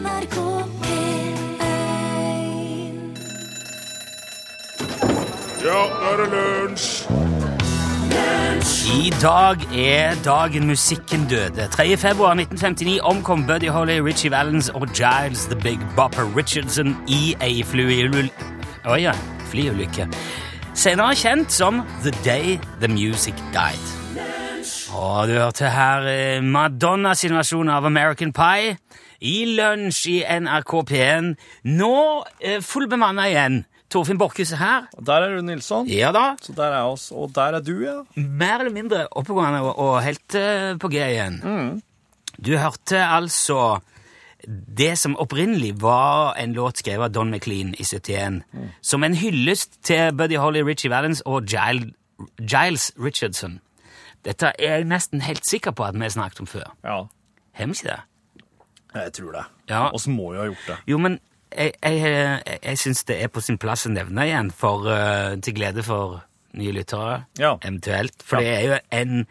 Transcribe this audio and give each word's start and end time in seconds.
NRK 0.00 0.36
P1 0.80 1.34
Ja, 5.64 5.80
nå 5.84 6.08
er 6.08 6.20
det 6.20 6.28
lunsj! 6.32 6.86
I 8.90 9.12
dag 9.22 9.62
er 9.76 10.16
dagen 10.24 10.66
musikken 10.66 11.26
døde. 11.30 11.68
3. 11.72 11.96
februar 11.96 12.32
1959 12.34 13.00
omkom 13.02 13.46
Buddy 13.46 13.68
Holly, 13.68 13.98
Richie 14.00 14.30
Valens 14.30 14.68
og 14.68 14.88
Giles 14.96 15.44
The 15.46 15.56
Big 15.60 15.78
Bopper 15.96 16.24
Richardson 16.36 16.96
i 17.08 17.36
ei 17.42 17.62
flyulykke. 17.62 18.30
Oi, 18.88 19.02
ja, 19.04 19.12
flyulykke. 19.52 20.08
Senere 20.74 21.14
kjent 21.14 21.52
som 21.52 21.84
The 22.02 22.12
Day 22.24 22.58
The 22.80 22.88
Music 22.88 23.34
Died. 23.52 23.96
Og 24.96 25.28
du 25.28 25.36
hørte 25.38 25.70
her 25.70 26.00
Madonnas 26.40 26.42
Madonna 26.42 27.14
sin 27.14 27.34
versjon 27.36 27.68
av 27.68 27.86
American 27.86 28.32
Pie 28.32 28.76
i 29.20 29.44
lunsj 29.56 30.06
i 30.10 30.18
NRK 30.40 30.72
P1. 30.90 31.34
Nå 31.68 31.92
eh, 32.40 32.60
fullbemanna 32.64 33.28
igjen. 33.30 33.60
Torfinn 33.90 34.20
Borchhus 34.20 34.52
er 34.54 34.60
her. 34.62 34.88
Og 34.96 35.06
Der 35.06 35.26
er 35.26 35.36
du, 35.36 35.42
Nilsson. 35.42 35.88
Ja 35.90 36.12
da. 36.14 36.36
Så 36.40 36.54
der 36.56 36.76
er 36.78 36.88
oss. 36.92 37.10
Og 37.10 37.32
der 37.34 37.58
er 37.58 37.64
du, 37.64 37.74
ja. 37.82 37.96
mer 38.16 38.60
eller 38.60 38.74
mindre 38.74 39.06
oppegående 39.10 39.60
og, 39.66 39.78
og 39.78 40.02
helt 40.06 40.34
eh, 40.38 40.76
på 40.78 40.88
G 40.92 41.00
igjen. 41.02 41.40
Du 42.38 42.54
hørte 42.56 43.02
altså 43.04 43.80
det 44.48 44.94
som 44.98 45.16
opprinnelig 45.20 45.74
var 45.82 46.38
en 46.40 46.54
låt 46.56 46.80
skrevet 46.80 47.10
av 47.10 47.12
Don 47.12 47.30
McLean 47.30 47.74
i 47.76 47.84
71, 47.84 48.38
som 48.80 49.04
en 49.04 49.14
hyllest 49.20 49.82
til 49.84 50.14
Buddy 50.16 50.38
Holly, 50.40 50.62
Richie 50.64 50.90
Valens 50.90 51.20
og 51.28 51.44
Giles, 51.44 51.92
Giles 52.40 52.86
Richardson. 52.96 53.58
Dette 54.24 54.52
er 54.58 54.78
jeg 54.78 54.88
nesten 54.88 55.20
helt 55.24 55.44
sikker 55.48 55.72
på 55.76 55.84
at 55.84 55.96
vi 55.96 56.06
har 56.06 56.14
snakket 56.14 56.40
om 56.40 56.48
før. 56.48 56.72
Ja, 56.84 57.02
Har 57.52 57.66
vi 57.66 57.76
ikke 57.76 57.88
det? 57.90 58.00
Jeg 58.94 59.12
tror 59.12 59.32
det. 59.36 59.44
Ja. 59.70 59.84
Oss 59.94 60.06
må 60.10 60.32
jo 60.34 60.40
ha 60.42 60.46
gjort 60.50 60.66
det. 60.66 60.78
Jo, 60.90 60.98
men 60.98 61.18
jeg, 61.50 61.74
jeg, 61.82 62.58
jeg, 62.62 62.78
syns 62.78 63.04
det 63.08 63.16
er 63.22 63.30
på 63.32 63.42
sin 63.42 63.58
plass 63.58 63.86
å 63.86 63.92
nevne 63.92 64.26
igjen, 64.28 64.50
for, 64.54 64.86
uh, 64.86 65.34
til 65.42 65.56
glede 65.56 65.82
for 65.86 66.20
nye 66.58 66.74
lyttere, 66.74 67.24
Ja. 67.38 67.56
eventuelt. 67.62 68.22
For 68.26 68.42
det 68.42 68.50
er 68.56 68.66
jo 68.66 68.78
en 68.90 69.26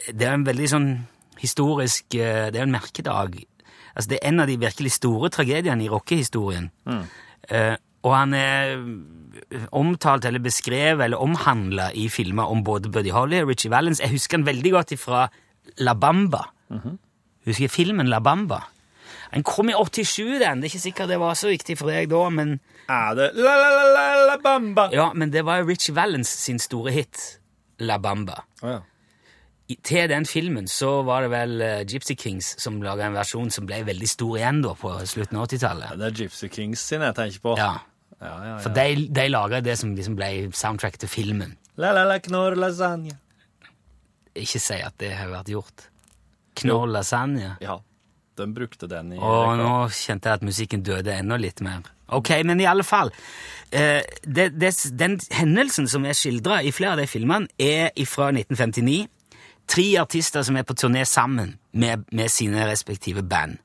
Det 0.00 0.26
er 0.26 0.32
en 0.32 0.46
veldig 0.46 0.68
sånn 0.70 0.90
historisk 1.38 2.06
uh, 2.16 2.48
Det 2.50 2.58
er 2.58 2.64
en 2.66 2.72
merkedag. 2.72 3.36
Altså, 3.94 4.08
det 4.10 4.18
er 4.22 4.28
en 4.28 4.40
av 4.40 4.46
de 4.46 4.56
virkelig 4.58 4.92
store 4.96 5.28
tragediene 5.30 5.84
i 5.84 5.88
rockehistorien. 5.90 6.70
Eh, 7.50 7.76
og 8.06 8.14
han 8.14 8.34
er 8.38 8.76
omtalt 9.76 10.24
eller 10.24 10.40
beskrevet 10.40 11.02
eller 11.04 11.20
omhandla 11.20 11.90
i 11.98 12.06
filmer 12.08 12.48
om 12.48 12.62
både 12.64 12.88
Buddy 12.88 13.10
Holly 13.10 13.40
og 13.42 13.50
Richie 13.50 13.70
Valens. 13.72 14.00
Jeg 14.00 14.14
husker 14.14 14.38
han 14.38 14.46
veldig 14.46 14.72
godt 14.72 14.94
ifra 14.94 15.26
La 15.82 15.94
Bamba. 15.98 16.44
Husker 16.70 17.66
jeg 17.66 17.74
filmen 17.74 18.08
La 18.08 18.22
Bamba? 18.24 18.62
Den 19.30 19.44
kom 19.46 19.68
i 19.70 19.74
87, 19.76 20.38
den. 20.40 20.60
Det 20.60 20.66
er 20.66 20.72
ikke 20.72 20.82
sikkert 20.82 21.08
det 21.12 21.18
var 21.22 21.34
så 21.38 21.50
viktig 21.52 21.76
for 21.78 21.90
deg 21.92 22.08
da, 22.10 22.22
men 22.34 22.56
Er 22.90 23.14
det 23.14 23.28
la 23.38 23.52
la 23.60 23.68
la 23.76 23.84
la 23.94 24.06
la 24.26 24.36
bamba? 24.42 24.88
ja, 24.92 25.12
men 25.14 25.30
det 25.30 25.44
var 25.46 25.60
jo 25.60 25.68
Richie 25.68 25.94
Valens 25.94 26.28
sin 26.28 26.58
store 26.58 26.90
hit, 26.90 27.20
La 27.78 27.98
Bamba. 27.98 28.42
Oh, 28.62 28.70
ja. 28.74 28.80
I, 29.70 29.76
til 29.86 30.08
den 30.10 30.26
filmen 30.26 30.66
så 30.68 31.02
var 31.06 31.22
det 31.22 31.30
vel 31.30 31.52
uh, 31.62 31.84
Gypsy 31.86 32.16
Kings 32.18 32.56
som 32.58 32.80
laga 32.82 33.06
en 33.06 33.14
versjon 33.14 33.52
som 33.54 33.68
ble 33.68 33.84
veldig 33.86 34.08
stor 34.10 34.34
igjen 34.40 34.58
da 34.64 34.74
på 34.74 34.90
slutten 35.06 35.38
av 35.38 35.46
80-tallet. 35.46 35.92
Ja, 35.92 35.96
Det 36.00 36.08
er 36.08 36.16
Gypsy 36.24 36.48
Kings 36.50 36.82
sin 36.82 37.06
jeg 37.06 37.14
tenker 37.14 37.44
på. 37.44 37.54
Ja, 37.56 37.70
ja, 38.18 38.32
ja. 38.48 38.56
For 38.64 38.74
ja. 38.74 38.88
de, 38.96 39.06
de 39.14 39.28
laga 39.30 39.60
det 39.62 39.78
som 39.78 39.94
liksom 39.94 40.16
ble 40.18 40.50
soundtrack 40.52 40.98
til 40.98 41.08
filmen. 41.08 41.54
La 41.78 41.92
la 41.94 42.02
la 42.10 42.18
knorr 42.18 42.58
lasagne. 42.58 43.14
Ikke 44.34 44.58
si 44.62 44.80
at 44.82 44.98
det 44.98 45.14
har 45.14 45.30
vært 45.30 45.54
gjort. 45.54 45.86
Knorr 46.60 46.90
lasagne. 46.90 47.54
Ja, 47.62 47.78
de 48.40 48.48
brukte 48.56 48.88
den 48.90 49.14
i 49.14 49.20
Å, 49.20 49.54
nå 49.58 49.72
kjente 49.94 50.30
jeg 50.30 50.40
at 50.40 50.46
musikken 50.46 50.84
døde 50.86 51.14
enda 51.14 51.38
litt 51.40 51.62
mer. 51.64 51.86
Ok, 52.16 52.32
men 52.46 52.60
i 52.60 52.66
alle 52.66 52.84
fall. 52.86 53.12
Eh, 53.70 54.02
det, 54.24 54.50
det, 54.58 54.72
den 54.98 55.18
hendelsen 55.34 55.86
som 55.90 56.06
er 56.08 56.18
skildra 56.18 56.60
i 56.66 56.72
flere 56.74 56.96
av 56.96 57.02
de 57.02 57.06
filmene, 57.10 57.50
er 57.60 57.92
fra 58.10 58.32
1959. 58.34 59.04
Tre 59.70 59.86
artister 60.02 60.42
som 60.46 60.58
er 60.58 60.66
på 60.66 60.74
turné 60.74 61.04
sammen 61.06 61.54
med, 61.72 62.08
med 62.10 62.32
sine 62.32 62.66
respektive 62.66 63.22
band. 63.22 63.60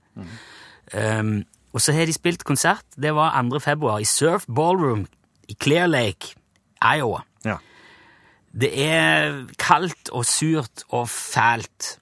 Um, 0.93 1.39
og 1.73 1.81
så 1.81 1.95
har 1.95 2.05
de 2.05 2.13
spilt 2.13 2.45
konsert. 2.45 2.85
Det 2.95 3.15
var 3.17 3.33
2. 3.49 3.59
februar 3.59 3.99
i 3.99 4.07
Surf 4.07 4.45
Ballroom 4.45 5.07
i 5.49 5.57
Clear 5.59 5.89
Lake, 5.89 6.35
Iowa. 6.79 7.25
Ja. 7.45 7.57
Det 8.55 8.71
er 8.85 9.41
kaldt 9.59 10.13
og 10.15 10.25
surt 10.25 10.85
og 10.89 11.09
fælt. 11.09 11.97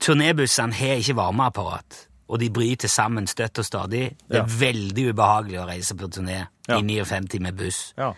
Turnébussene 0.00 0.72
har 0.76 1.00
ikke 1.00 1.16
varmeapparat, 1.16 2.00
og 2.28 2.38
de 2.40 2.48
bryter 2.50 2.88
sammen 2.88 3.26
støtt 3.30 3.58
og 3.58 3.64
stadig. 3.64 4.16
Det 4.28 4.36
er 4.38 4.42
Ja. 4.42 4.44
veldig 4.46 5.08
ubehagelig 5.12 5.58
å 5.60 5.66
reise 5.68 5.94
på 5.96 6.08
turné 6.08 6.46
Ja. 6.68 6.78
i 6.78 6.82
59 6.82 7.40
med 7.40 7.56
buss. 7.56 7.92
ja. 7.98 8.12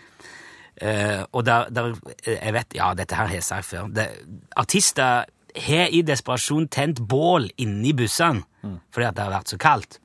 Uh, 0.79 1.25
og 1.33 1.43
der, 1.45 1.69
der 1.71 1.95
Jeg 2.27 2.53
vet 2.53 2.75
Ja, 2.75 2.93
dette 2.93 3.15
her 3.15 3.25
har 3.25 3.33
jeg 3.33 3.43
sagt 3.43 3.65
før. 3.65 3.87
Det, 3.91 4.07
artister 4.55 5.25
har 5.55 5.87
i 5.89 6.01
desperasjon 6.03 6.67
tent 6.69 6.99
bål 7.07 7.49
inni 7.57 7.93
bussene 7.93 8.43
fordi 8.91 9.07
at 9.07 9.15
det 9.15 9.23
har 9.23 9.31
vært 9.41 9.47
så 9.49 9.57
kaldt. 9.57 9.97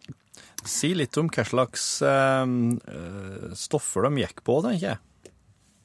Si 0.64 0.94
litt 0.94 1.18
om 1.18 1.28
hva 1.28 1.44
slags 1.44 2.00
eh, 2.00 3.52
stoffer 3.54 4.02
de 4.08 4.22
gikk 4.22 4.42
på, 4.46 4.62
tenker 4.62 4.88
jeg. 4.94 4.98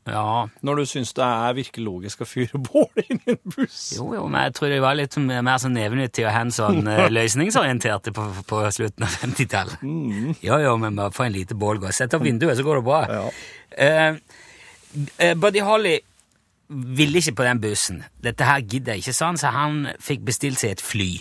Ja, 0.07 0.47
Når 0.63 0.81
du 0.81 0.83
syns 0.89 1.13
det 1.17 1.25
er 1.25 1.55
virkelig 1.57 1.85
logisk 1.85 2.23
å 2.23 2.27
fyre 2.29 2.61
bål 2.63 3.03
inn 3.03 3.21
i 3.25 3.35
en 3.35 3.53
buss. 3.55 3.79
Jo, 3.97 4.09
jo, 4.15 4.25
men 4.31 4.47
jeg 4.47 4.57
tror 4.57 4.71
det 4.71 4.81
var 4.83 4.97
litt 4.99 5.17
mer 5.21 5.61
sånn 5.61 5.75
nevenyttige 5.77 6.29
og 6.29 6.35
hands 6.35 6.59
on 6.63 6.81
løsningsorientert 7.17 8.11
på, 8.15 8.27
på 8.47 8.61
slutten 8.75 9.07
av 9.07 9.15
50-tallet. 9.23 9.87
Jo, 10.45 10.59
jo, 10.63 10.75
men 10.81 10.99
bare 10.99 11.15
få 11.15 11.27
en 11.27 11.35
lite 11.35 11.57
bålgås. 11.59 11.99
Sett 12.01 12.15
opp 12.17 12.25
vinduet, 12.25 12.57
så 12.57 12.65
går 12.67 12.81
det 12.81 12.85
bra. 12.87 13.01
Ja. 13.11 13.25
Uh, 13.77 14.45
eh, 15.17 15.35
Buddy 15.37 15.59
Holly 15.65 15.97
ville 16.69 17.17
ikke 17.17 17.35
på 17.35 17.43
den 17.43 17.61
bussen. 17.61 18.03
Dette 18.23 18.47
her 18.47 18.59
gidder 18.59 18.93
jeg 18.97 19.07
ikke, 19.07 19.25
han, 19.25 19.37
så 19.37 19.51
han 19.55 19.87
fikk 20.03 20.25
bestilt 20.27 20.59
seg 20.61 20.75
et 20.75 20.83
fly. 20.83 21.11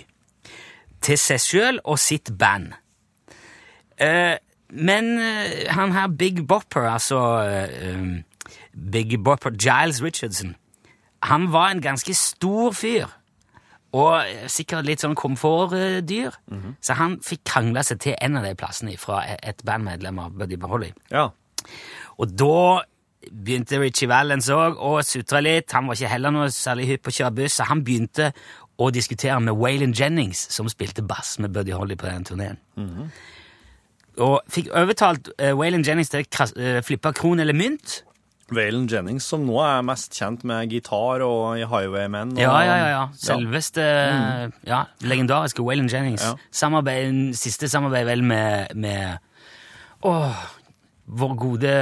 Til 1.04 1.20
seg 1.20 1.42
sjøl 1.42 1.80
og 1.84 1.98
sitt 2.02 2.32
band. 2.38 2.74
Uh, 4.00 4.36
men 4.70 5.12
uh, 5.18 5.72
han 5.72 5.94
her 5.94 6.08
Big 6.18 6.42
Bopper, 6.48 6.88
altså 6.90 7.20
eh, 7.46 7.94
um, 7.94 8.16
Big 8.76 9.16
Bopper 9.24 9.50
Giles 9.56 10.02
Richardson, 10.02 10.56
han 11.22 11.52
var 11.52 11.70
en 11.70 11.80
ganske 11.80 12.14
stor 12.14 12.74
fyr. 12.76 13.06
Og 13.96 14.26
sikkert 14.52 14.84
litt 14.84 15.00
sånn 15.00 15.14
komfortdyr. 15.16 16.34
Så 16.84 16.96
han 16.98 17.16
fikk 17.24 17.46
krangla 17.48 17.82
seg 17.86 18.02
til 18.04 18.16
en 18.20 18.36
av 18.36 18.44
de 18.44 18.52
plassene 18.58 18.96
fra 19.00 19.22
et 19.40 19.62
bandmedlem 19.64 20.18
av 20.20 20.34
Buddy 20.36 20.58
Holly. 20.60 20.92
Ja. 21.10 21.30
Og 22.18 22.34
da 22.36 22.82
begynte 23.32 23.80
Richie 23.80 24.08
Valens 24.10 24.50
òg 24.52 24.76
å 24.76 24.98
sutre 25.02 25.40
litt. 25.40 25.72
Han 25.72 25.88
var 25.88 25.96
ikke 25.96 26.12
heller 26.12 26.34
noe 26.34 26.50
særlig 26.52 26.90
hypp 26.90 27.06
på 27.06 27.14
å 27.14 27.16
kjøre 27.20 27.36
buss, 27.40 27.56
så 27.56 27.66
han 27.70 27.82
begynte 27.86 28.32
å 28.76 28.90
diskutere 28.92 29.38
med 29.40 29.56
Waylon 29.56 29.94
Jennings, 29.96 30.42
som 30.52 30.68
spilte 30.68 31.02
bass 31.02 31.38
med 31.40 31.54
Buddy 31.54 31.72
Holly 31.72 31.96
på 31.96 32.06
den 32.06 32.26
turneen. 32.28 32.60
Og 34.22 34.40
fikk 34.52 34.68
overtalt 34.76 35.30
uh, 35.40 35.52
Waylon 35.56 35.84
Jennings 35.84 36.12
til 36.12 36.24
å 36.24 36.46
uh, 36.56 36.82
flippe 36.84 37.12
kron 37.16 37.40
eller 37.40 37.56
mynt. 37.56 38.02
Waylon 38.54 38.86
Jennings, 38.86 39.24
som 39.26 39.42
nå 39.42 39.56
er 39.58 39.80
mest 39.82 40.14
kjent 40.14 40.44
med 40.46 40.68
gitar 40.70 41.22
og 41.26 41.56
i 41.58 41.64
Highwaymen. 41.66 42.36
Og, 42.36 42.38
Ja, 42.38 42.52
ja, 42.62 42.76
ja. 42.78 42.88
ja. 42.92 43.06
Selveste 43.18 43.82
ja, 44.66 44.84
legendariske 45.02 45.64
Waylon 45.66 45.88
Jennings. 45.90 46.22
Ja. 46.22 46.36
Samarbeid, 46.54 47.34
siste 47.34 47.68
samarbeid 47.68 48.06
vel 48.06 48.22
med, 48.22 48.76
med 48.78 49.18
Åh, 50.06 50.44
vår 51.06 51.34
gode 51.38 51.74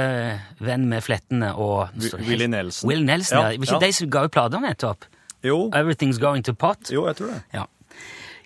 venn 0.65 0.87
med 0.89 1.03
flettene 1.05 1.51
og 1.53 1.89
Willie 2.25 2.47
Nelson. 2.49 2.89
Will 2.89 3.05
Nelson, 3.05 3.37
ja. 3.37 3.51
Ja, 3.53 3.59
var 3.61 3.69
ikke 3.69 3.85
de 3.85 3.93
som 3.93 4.09
ga 4.13 4.25
ut 4.25 4.33
plater 4.33 4.61
nettopp? 4.63 5.05
Jo, 5.45 5.67
Everything's 5.77 6.17
Going 6.21 6.45
to 6.45 6.53
Pot? 6.57 6.89
jo, 6.89 7.05
jeg 7.05 7.15
tror 7.19 7.33
det. 7.35 7.41
Ja. 7.53 7.65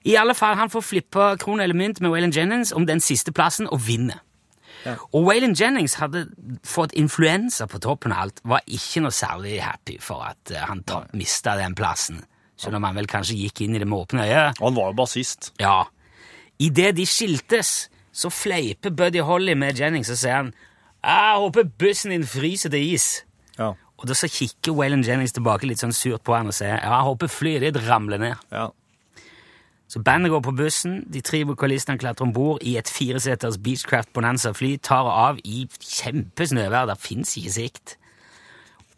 I 0.07 0.15
alle 0.15 0.33
fall, 0.35 0.55
han 0.55 0.69
får 0.71 0.81
flippa 0.83 1.33
krone 1.39 1.63
eller 1.63 1.75
mynt 1.75 1.99
med 2.01 2.11
Waylon 2.11 2.31
Jennings 2.35 2.71
om 2.75 2.85
den 2.87 2.99
siste 3.03 3.31
plassen 3.35 3.67
og 3.71 3.79
vinner. 3.87 4.19
Ja. 4.85 4.93
Og 5.13 5.25
Waylon 5.27 5.55
Jennings 5.59 5.97
hadde 5.99 6.25
fått 6.63 6.93
influensa 6.95 7.67
på 7.67 7.79
toppen 7.83 8.13
av 8.15 8.21
alt, 8.25 8.41
var 8.47 8.61
ikke 8.67 9.01
noe 9.03 9.11
særlig 9.15 9.57
happy 9.61 9.97
for 9.99 10.23
at 10.29 10.51
eh, 10.55 10.63
han 10.69 10.83
ta- 10.87 11.05
mista 11.13 11.57
den 11.59 11.75
plassen. 11.75 12.21
Selv 12.59 12.75
om 12.79 12.83
han 12.87 12.95
vel 12.95 13.07
kanskje 13.07 13.37
gikk 13.39 13.61
inn 13.65 13.75
i 13.75 13.79
det 13.79 13.87
med 13.87 13.99
åpne 14.01 14.25
øyne. 14.27 14.53
Han 14.59 14.75
var 14.75 14.89
jo 14.91 14.97
bassist. 14.99 15.51
Ja. 15.59 15.85
Idet 16.59 16.95
de 16.97 17.05
skiltes, 17.07 17.89
så 18.11 18.27
fleiper 18.33 18.91
Buddy 18.91 19.21
Holly 19.23 19.53
med 19.55 19.77
Jennings 19.79 20.09
og 20.11 20.17
sier 20.19 20.33
han 20.41 20.49
Jeg 21.03 21.37
håper 21.39 21.69
bussen 21.79 22.11
din 22.11 22.25
fryser 22.27 22.69
til 22.73 22.93
is. 22.95 23.23
Ja. 23.57 23.69
Og 23.99 24.07
da 24.07 24.15
så 24.15 24.27
kikker 24.31 24.75
Waylon 24.75 25.03
Jennings 25.07 25.31
tilbake 25.35 25.67
litt 25.67 25.79
sånn 25.79 25.95
surt 25.95 26.23
på 26.27 26.35
han 26.35 26.47
og 26.51 26.55
sier 26.55 26.79
jeg 26.79 27.05
håper 27.07 27.31
flyet 27.31 27.63
ditt 27.67 27.79
ramler 27.87 28.19
ned. 28.19 28.35
ja. 28.51 28.69
Så 29.89 30.01
bandet 30.05 30.29
går 30.29 30.43
på 30.45 30.51
bussen, 30.53 30.99
de 31.13 31.21
tre 31.25 31.41
vokalistene 31.49 31.97
klatrer 31.97 32.27
om 32.27 32.33
bord 32.33 32.61
i 32.61 32.75
et 32.77 32.89
fireseters 32.93 33.57
Beechcraft 33.57 34.11
Bonanza-fly, 34.13 34.75
tar 34.85 35.07
av 35.09 35.39
i 35.41 35.63
kjempesnøvær, 35.81 36.85
der 36.91 36.99
fins 36.99 37.33
ikke 37.39 37.53
sikt, 37.55 37.95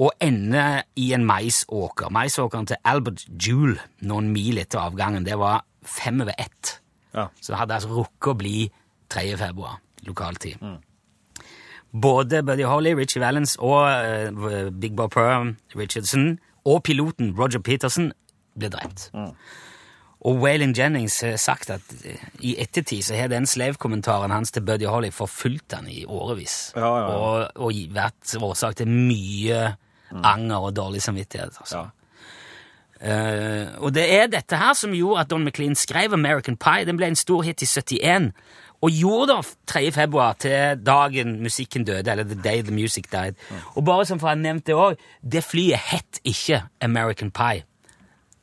og 0.02 0.12
ender 0.20 0.82
i 1.00 1.14
en 1.16 1.24
maisåker. 1.26 2.12
Maisåkeren 2.12 2.68
til 2.68 2.82
Albert 2.84 3.24
Jule, 3.48 3.80
noen 4.02 4.30
mil 4.34 4.60
etter 4.60 4.82
avgangen, 4.84 5.24
det 5.26 5.40
var 5.40 5.64
fem 5.84 6.22
over 6.22 6.36
ett 6.38 6.78
Ja. 7.14 7.26
Så 7.42 7.52
det 7.52 7.58
hadde 7.60 7.76
altså 7.76 7.90
rukket 7.92 8.32
å 8.32 8.38
bli 8.40 8.72
3. 9.12 9.38
februar, 9.38 9.82
lokaltid. 10.08 10.62
Både 11.92 12.40
Buddy 12.44 12.64
Holly, 12.64 12.94
Richie 12.96 13.20
Valens 13.20 13.58
og 13.60 13.84
uh, 13.84 14.70
Big 14.72 14.96
Bob 14.96 15.12
Pearl 15.12 15.56
Richardson 15.76 16.40
og 16.64 16.84
piloten 16.84 17.34
Roger 17.40 17.60
Peterson 17.60 18.14
ble 18.56 18.70
drept. 18.72 19.10
Og 20.22 20.38
Waylon 20.38 20.76
Jennings 20.78 21.16
har 21.26 21.40
sagt 21.42 21.72
at 21.74 21.94
eh, 22.06 22.26
i 22.46 22.56
ettertid 22.62 23.08
så 23.08 23.18
har 23.18 23.32
den 23.32 23.48
slave-kommentaren 23.50 24.34
hans 24.34 24.54
til 24.54 24.66
Buddy 24.66 24.86
Holly 24.86 25.10
forfulgt 25.16 25.74
han 25.74 25.88
i 25.90 26.04
årevis. 26.06 26.74
Ja, 26.76 26.86
ja, 26.86 27.00
ja. 27.00 27.16
Og, 27.16 27.64
og 27.70 27.82
vært 27.96 28.36
årsak 28.38 28.78
til 28.82 28.92
mye 28.92 29.64
anger 30.12 30.68
og 30.68 30.76
dårlig 30.78 31.02
samvittighet. 31.02 31.58
Altså. 31.64 31.78
Ja. 31.82 31.90
Eh, 33.02 33.68
og 33.82 33.96
det 33.96 34.06
er 34.14 34.30
dette 34.30 34.60
her 34.62 34.76
som 34.78 34.94
gjorde 34.94 35.24
at 35.24 35.32
Don 35.32 35.46
McLean 35.46 35.76
skrev 35.76 36.14
American 36.14 36.58
Pie. 36.58 36.86
Den 36.86 37.00
ble 37.02 37.10
en 37.10 37.18
stor 37.18 37.42
hit 37.48 37.64
i 37.66 37.70
71. 37.70 38.30
Og 38.82 38.94
gjorde 38.98 39.34
det 39.34 39.56
3. 39.70 39.92
februar 39.94 40.38
til 40.42 40.78
dagen 40.86 41.40
musikken 41.42 41.84
døde, 41.86 42.12
eller 42.12 42.24
The 42.24 42.42
Day 42.44 42.62
the 42.62 42.74
Music 42.74 43.10
Died. 43.12 43.38
Og 43.76 43.86
bare 43.86 44.06
som 44.06 44.20
for 44.20 44.30
å 44.30 44.34
ha 44.34 44.38
nevnt 44.38 44.66
det 44.70 44.78
òg, 44.78 45.02
det 45.22 45.44
flyet 45.46 45.92
het 45.92 46.22
ikke 46.26 46.64
American 46.82 47.30
Pie. 47.32 47.66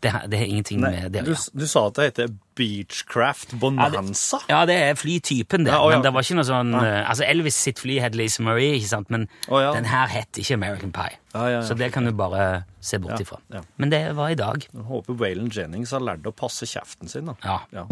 Det, 0.00 0.12
det 0.30 0.38
har 0.38 0.46
ingenting 0.46 0.78
Nei, 0.78 0.92
med 0.94 1.10
det 1.10 1.24
å 1.24 1.26
du, 1.26 1.30
gjøre. 1.32 1.58
du 1.58 1.64
sa 1.66 1.80
at 1.88 1.96
det 1.98 2.04
heter 2.12 2.28
Beechcraft 2.58 3.54
Bonanza? 3.58 4.38
Ja, 4.46 4.60
det 4.70 4.76
er 4.78 4.94
flytypen, 4.98 5.64
det. 5.66 5.72
Ja, 5.74 5.80
å, 5.82 5.88
ja. 5.90 5.96
Men 5.98 6.04
det 6.06 6.12
var 6.14 6.22
ikke 6.22 6.36
noe 6.38 6.46
sånn 6.46 6.70
eh, 6.78 7.00
Altså, 7.02 7.26
Elvis 7.26 7.58
sitt 7.66 7.82
fly 7.82 7.96
het 8.04 8.14
Lisa 8.18 8.44
Marie, 8.46 8.76
ikke 8.78 8.92
sant? 8.92 9.10
men 9.10 9.26
Å, 9.50 9.58
ja. 9.64 9.72
den 9.74 9.88
her 9.90 10.06
het 10.12 10.38
ikke 10.38 10.54
American 10.54 10.94
Pie. 10.94 11.18
Ja, 11.34 11.42
ja, 11.48 11.50
ja. 11.58 11.64
Så 11.66 11.74
det 11.78 11.90
kan 11.94 12.06
du 12.06 12.12
bare 12.14 12.64
se 12.78 13.00
bort 13.02 13.18
Ja, 13.18 13.24
ifra. 13.26 13.40
ja. 13.58 13.64
Men 13.82 13.90
det 13.90 14.04
var 14.18 14.30
i 14.30 14.38
dag. 14.38 14.68
Jeg 14.70 14.86
håper 14.86 15.18
Waylon 15.18 15.50
Jennings 15.50 15.90
har 15.96 16.06
lært 16.06 16.30
å 16.30 16.34
passe 16.44 16.66
kjeften 16.70 17.10
sin. 17.10 17.26
da. 17.26 17.34
Ja. 17.42 17.58
Ja. 17.74 17.88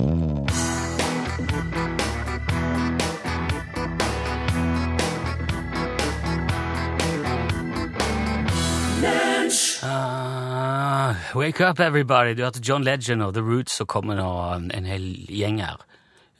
Ah, 10.76 11.14
wake 11.34 11.60
up, 11.60 11.80
everybody. 11.80 12.34
Du 12.34 12.42
hørte 12.42 12.60
John 12.60 12.84
Legend 12.84 13.22
og 13.22 13.32
The 13.34 13.40
Roots, 13.40 13.80
og 13.80 13.88
kommer 13.88 14.18
nå 14.18 14.28
en, 14.56 14.66
en 14.74 14.88
hel 14.88 15.06
gjeng 15.32 15.62
her. 15.64 15.80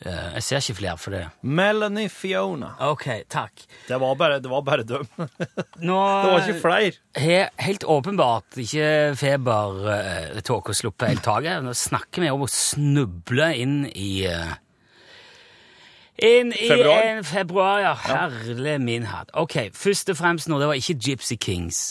Uh, 0.05 0.35
jeg 0.35 0.45
ser 0.45 0.61
ikke 0.61 0.77
flere 0.77 1.01
for 1.01 1.17
det. 1.17 1.23
Melanie 1.41 2.11
Fiona. 2.13 2.75
Ok, 2.85 3.07
takk. 3.33 3.65
Det 3.89 3.97
var 4.03 4.19
bare, 4.21 4.43
det 4.45 4.53
var 4.53 4.67
bare 4.67 4.85
dem. 4.85 5.09
det 5.17 5.89
var 5.89 6.43
ikke 6.43 6.61
flere. 6.61 6.93
har 7.17 7.49
helt 7.65 7.87
åpenbart 7.89 8.61
ikke 8.61 9.17
febertåka 9.17 10.77
sluppet 10.77 11.15
helt 11.15 11.25
taket. 11.25 11.65
Nå 11.65 11.73
snakker 11.73 12.27
vi 12.27 12.33
om 12.35 12.45
å 12.45 12.53
snuble 12.53 13.51
inn 13.57 13.85
i 13.89 14.11
uh, 14.29 14.53
inn 16.21 16.53
i 16.53 16.69
Februar? 16.69 17.07
en 17.09 17.25
februar, 17.25 17.85
ja. 17.87 17.95
Herlig 18.05 18.81
min 18.85 19.09
hatt. 19.09 19.33
Ok, 19.33 19.63
først 19.73 20.13
og 20.13 20.21
fremst 20.21 20.53
nå, 20.53 20.61
det 20.61 20.69
var 20.69 20.83
ikke 20.83 21.01
Gypsy 21.09 21.41
Kings 21.41 21.87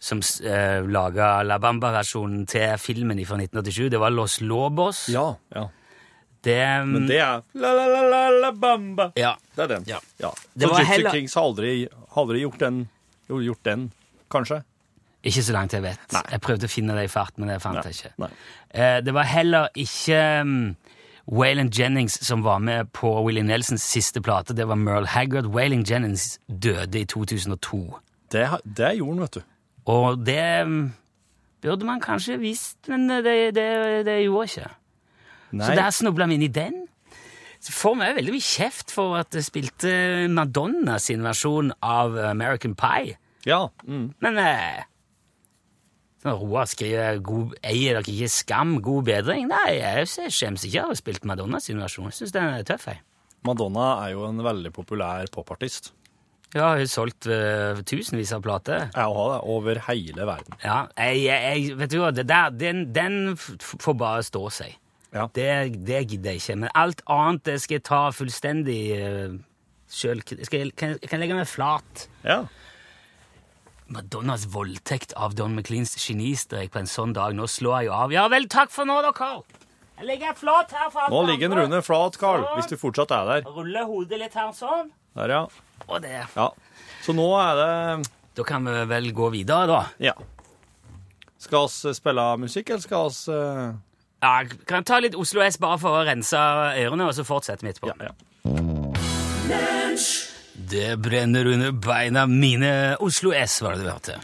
som 0.00 0.20
uh, 0.20 0.86
laga 0.90 1.42
La 1.46 1.58
Bamba-versjonen 1.62 2.46
til 2.50 2.76
filmen 2.78 3.18
fra 3.26 3.36
1987. 3.40 3.90
Det 3.90 4.00
var 4.00 4.10
Los 4.14 4.40
Lobos. 4.40 5.08
Ja, 5.12 5.32
ja. 5.54 5.66
Det, 6.46 6.86
Men 6.86 7.08
det 7.08 7.16
er 7.18 7.40
la 7.58 7.72
la 7.74 7.86
la 7.90 8.02
la 8.06 8.20
la 8.30 8.50
bamba. 8.52 9.08
Ja. 9.18 9.32
Det 9.56 9.64
er 9.64 9.70
den. 9.74 9.84
Ja. 9.88 9.98
Ja. 10.22 10.30
Det 10.54 10.62
Så 10.68 10.68
var 10.70 10.78
Gypsy 10.84 10.92
heller- 10.92 11.10
Kings 11.10 11.34
har 11.34 11.42
aldri, 11.42 11.88
aldri 12.16 12.40
gjort 12.44 12.58
den, 12.60 12.88
gjort 13.28 13.62
den, 13.64 13.88
kanskje? 14.30 14.60
Ikke 15.26 15.42
så 15.42 15.52
langt 15.56 15.72
jeg 15.74 15.82
vet. 15.82 15.98
Nei. 16.12 16.22
Jeg 16.30 16.40
prøvde 16.40 16.68
å 16.68 16.70
finne 16.70 16.94
det 16.94 17.04
i 17.08 17.10
fart, 17.10 17.32
men 17.38 17.48
det 17.48 17.56
fant 17.62 17.74
Nei, 17.74 17.82
jeg 17.90 17.94
ikke. 17.98 18.12
nei. 18.22 18.28
Eh, 18.70 19.00
det 19.02 19.14
var 19.16 19.24
heller 19.26 19.68
ikke 19.74 20.20
um, 20.44 20.76
Waylon 21.26 21.72
Jennings 21.74 22.20
som 22.24 22.44
var 22.46 22.60
med 22.62 22.92
på 22.92 23.10
Willie 23.26 23.42
Nelsons 23.42 23.82
siste 23.82 24.20
plate. 24.22 24.54
Det 24.54 24.68
var 24.68 24.76
Merle 24.78 25.06
Haggard. 25.08 25.46
Waylon 25.50 25.82
Jennings 25.82 26.38
døde 26.46 27.00
i 27.00 27.04
2002. 27.04 27.98
Det, 28.30 28.46
det 28.62 28.92
gjorde 29.00 29.12
han, 29.16 29.20
vet 29.26 29.32
du. 29.40 29.42
Og 29.92 30.18
det 30.26 30.42
um, 30.66 30.80
burde 31.62 31.86
man 31.88 32.02
kanskje 32.02 32.40
visst, 32.40 32.78
men 32.90 33.06
det, 33.08 33.36
det, 33.56 33.68
det 34.06 34.18
gjorde 34.24 34.50
ikke. 34.50 34.72
Nei. 35.56 35.68
Så 35.68 35.78
der 35.78 35.94
snubla 35.94 36.26
vi 36.26 36.38
inn 36.38 36.46
i 36.48 36.52
den. 36.52 36.82
Så 37.62 37.72
får 37.74 37.94
vi 37.98 38.08
jo 38.08 38.16
veldig 38.18 38.34
mye 38.34 38.46
kjeft 38.46 38.92
for 38.94 39.16
at 39.18 39.34
jeg 39.34 39.46
spilte 39.46 39.92
Madonna 40.30 40.98
sin 41.02 41.24
versjon 41.24 41.72
av 41.82 42.18
American 42.28 42.76
Pie. 42.78 43.16
Ja. 43.46 43.64
Mm. 43.86 44.10
Men 44.22 44.38
eh, 44.42 44.84
Roar 46.26 46.66
skriver 46.70 47.20
god, 47.24 47.54
Eier 47.62 48.00
dere 48.00 48.12
ikke 48.12 48.30
skam, 48.32 48.76
god 48.82 49.06
bedring? 49.06 49.46
Nei, 49.50 49.78
jeg 49.78 50.30
skjemmes 50.34 50.66
ikke 50.66 50.82
av 50.82 50.90
å 50.90 50.94
ha 50.94 50.98
spilt 50.98 51.28
Madonna 51.28 51.60
sin 51.62 51.80
versjon. 51.82 52.10
Jeg 52.10 52.20
syns 52.20 52.34
den 52.34 52.50
er 52.50 52.66
tøff. 52.66 52.88
jeg. 52.90 53.02
Madonna 53.46 53.92
er 54.04 54.16
jo 54.16 54.26
en 54.26 54.42
veldig 54.42 54.72
populær 54.74 55.30
popartist. 55.32 55.92
Ja, 56.56 56.70
hun 56.72 56.80
har 56.80 56.88
solgt 56.88 57.28
uh, 57.28 57.82
tusenvis 57.84 58.32
av 58.32 58.42
plater. 58.44 58.86
Jeg 58.88 59.16
har 59.18 59.32
det 59.34 59.40
over 59.52 59.80
hele 59.90 60.28
verden. 60.28 60.56
Ja, 60.64 60.86
jeg, 60.96 61.26
jeg, 61.28 61.76
vet 61.76 61.92
du 61.92 61.98
hva, 62.00 62.12
det 62.16 62.26
der, 62.30 62.54
den, 62.56 62.86
den 62.96 63.36
får 63.36 63.96
bare 64.00 64.24
stå 64.24 64.46
seg. 64.62 64.78
Ja. 65.12 65.26
Det, 65.36 65.48
det 65.86 66.00
gidder 66.10 66.34
jeg 66.34 66.42
ikke. 66.42 66.56
Men 66.64 66.72
alt 66.76 67.02
annet 67.12 67.44
det 67.48 67.58
skal 67.64 67.78
jeg 67.78 67.86
ta 67.88 68.00
fullstendig 68.16 68.80
uh, 68.96 69.36
sjøl. 69.92 70.24
Skal 70.24 70.64
jeg, 70.64 70.72
kan, 70.80 70.96
jeg 70.96 71.12
kan 71.12 71.22
legge 71.22 71.36
meg 71.36 71.50
flat. 71.50 72.08
Ja. 72.24 72.44
Madonnas 73.92 74.48
voldtekt 74.50 75.12
av 75.14 75.36
Don 75.38 75.54
McLeans 75.54 75.94
genistrek 76.00 76.72
på 76.74 76.82
en 76.82 76.90
sånn 76.90 77.14
dag. 77.14 77.36
Nå 77.36 77.46
slår 77.50 77.84
jeg 77.84 77.90
jo 77.90 77.96
av. 78.00 78.14
Ja 78.16 78.26
vel, 78.32 78.48
takk 78.50 78.72
for 78.74 78.88
nå 78.88 78.98
da, 79.04 79.12
Carl. 79.14 79.44
Jeg 79.96 80.08
legger 80.10 80.32
meg 80.32 80.40
flat 80.40 80.72
her 80.76 80.88
for 80.92 81.12
Nå 81.12 81.22
ligger 81.30 81.52
en 81.52 81.58
Rune 81.62 81.78
flat, 81.84 82.18
Carl, 82.20 82.42
hvis 82.56 82.68
du 82.68 82.76
fortsatt 82.80 83.14
er 83.16 83.28
der. 83.30 83.46
Ruller 83.48 83.86
hodet 83.88 84.18
litt 84.20 84.34
her 84.36 84.50
sånn. 84.56 84.90
Der, 85.16 85.32
ja. 85.32 85.42
Og 85.86 86.02
det. 86.04 86.26
ja. 86.36 86.50
Så 87.04 87.14
nå 87.16 87.26
er 87.38 87.58
det 87.60 88.08
Da 88.36 88.44
kan 88.44 88.66
vi 88.68 88.84
vel 88.90 89.12
gå 89.16 89.30
videre, 89.32 89.66
da. 89.70 89.80
Ja. 90.02 90.12
Skal 91.40 91.68
vi 91.70 91.94
spille 91.96 92.24
musikk, 92.42 92.70
eller 92.70 92.84
skal 92.84 93.10
vi 93.10 93.32
uh... 93.32 93.74
Ja, 94.24 94.44
kan 94.68 94.84
ta 94.84 94.98
litt 95.00 95.14
Oslo 95.16 95.42
S 95.44 95.58
bare 95.60 95.78
for 95.80 95.98
å 95.98 96.04
rense 96.08 96.36
ørene, 96.80 97.06
og 97.06 97.14
så 97.16 97.24
fortsetter 97.24 97.66
vi 97.66 97.72
etterpå. 97.74 97.92
Ja, 97.92 98.08
ja. 98.08 98.14
Det 100.56 100.96
brenner 100.98 101.46
under 101.52 101.72
beina 101.72 102.24
mine. 102.26 102.96
Oslo 103.04 103.32
S 103.36 103.60
var 103.62 103.76
det 103.76 103.84
du 103.84 103.90
hørte. 103.92 104.16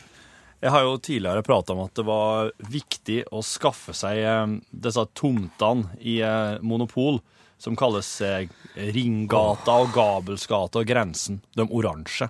Jeg 0.62 0.72
har 0.74 0.86
jo 0.86 0.96
tidligere 1.02 1.42
prata 1.46 1.74
om 1.74 1.84
at 1.84 1.94
det 1.98 2.04
var 2.06 2.50
viktig 2.72 3.18
å 3.34 3.42
skaffe 3.46 3.94
seg 3.96 4.20
eh, 4.22 4.56
disse 4.70 5.04
tomtene 5.18 5.96
i 6.00 6.20
eh, 6.24 6.56
monopol, 6.62 7.20
som 7.62 7.76
kalles 7.78 8.08
eh, 8.26 8.48
Ringgata 8.92 9.76
og 9.84 9.92
Gabelsgata 9.94 10.82
og 10.82 10.88
Grensen, 10.90 11.38
de 11.54 11.66
oransje. 11.70 12.26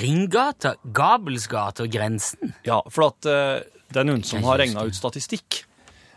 Ringgata, 0.00 0.74
Gabelsgata 0.82 1.84
og 1.86 1.92
Grensen. 1.94 2.52
Ja, 2.66 2.80
for 2.90 3.12
at 3.12 3.28
uh, 3.30 3.62
det 3.92 4.02
er 4.02 4.08
noen 4.08 4.24
som 4.26 4.42
har 4.46 4.58
regna 4.58 4.82
ut 4.88 4.96
statistikk. 4.98 5.60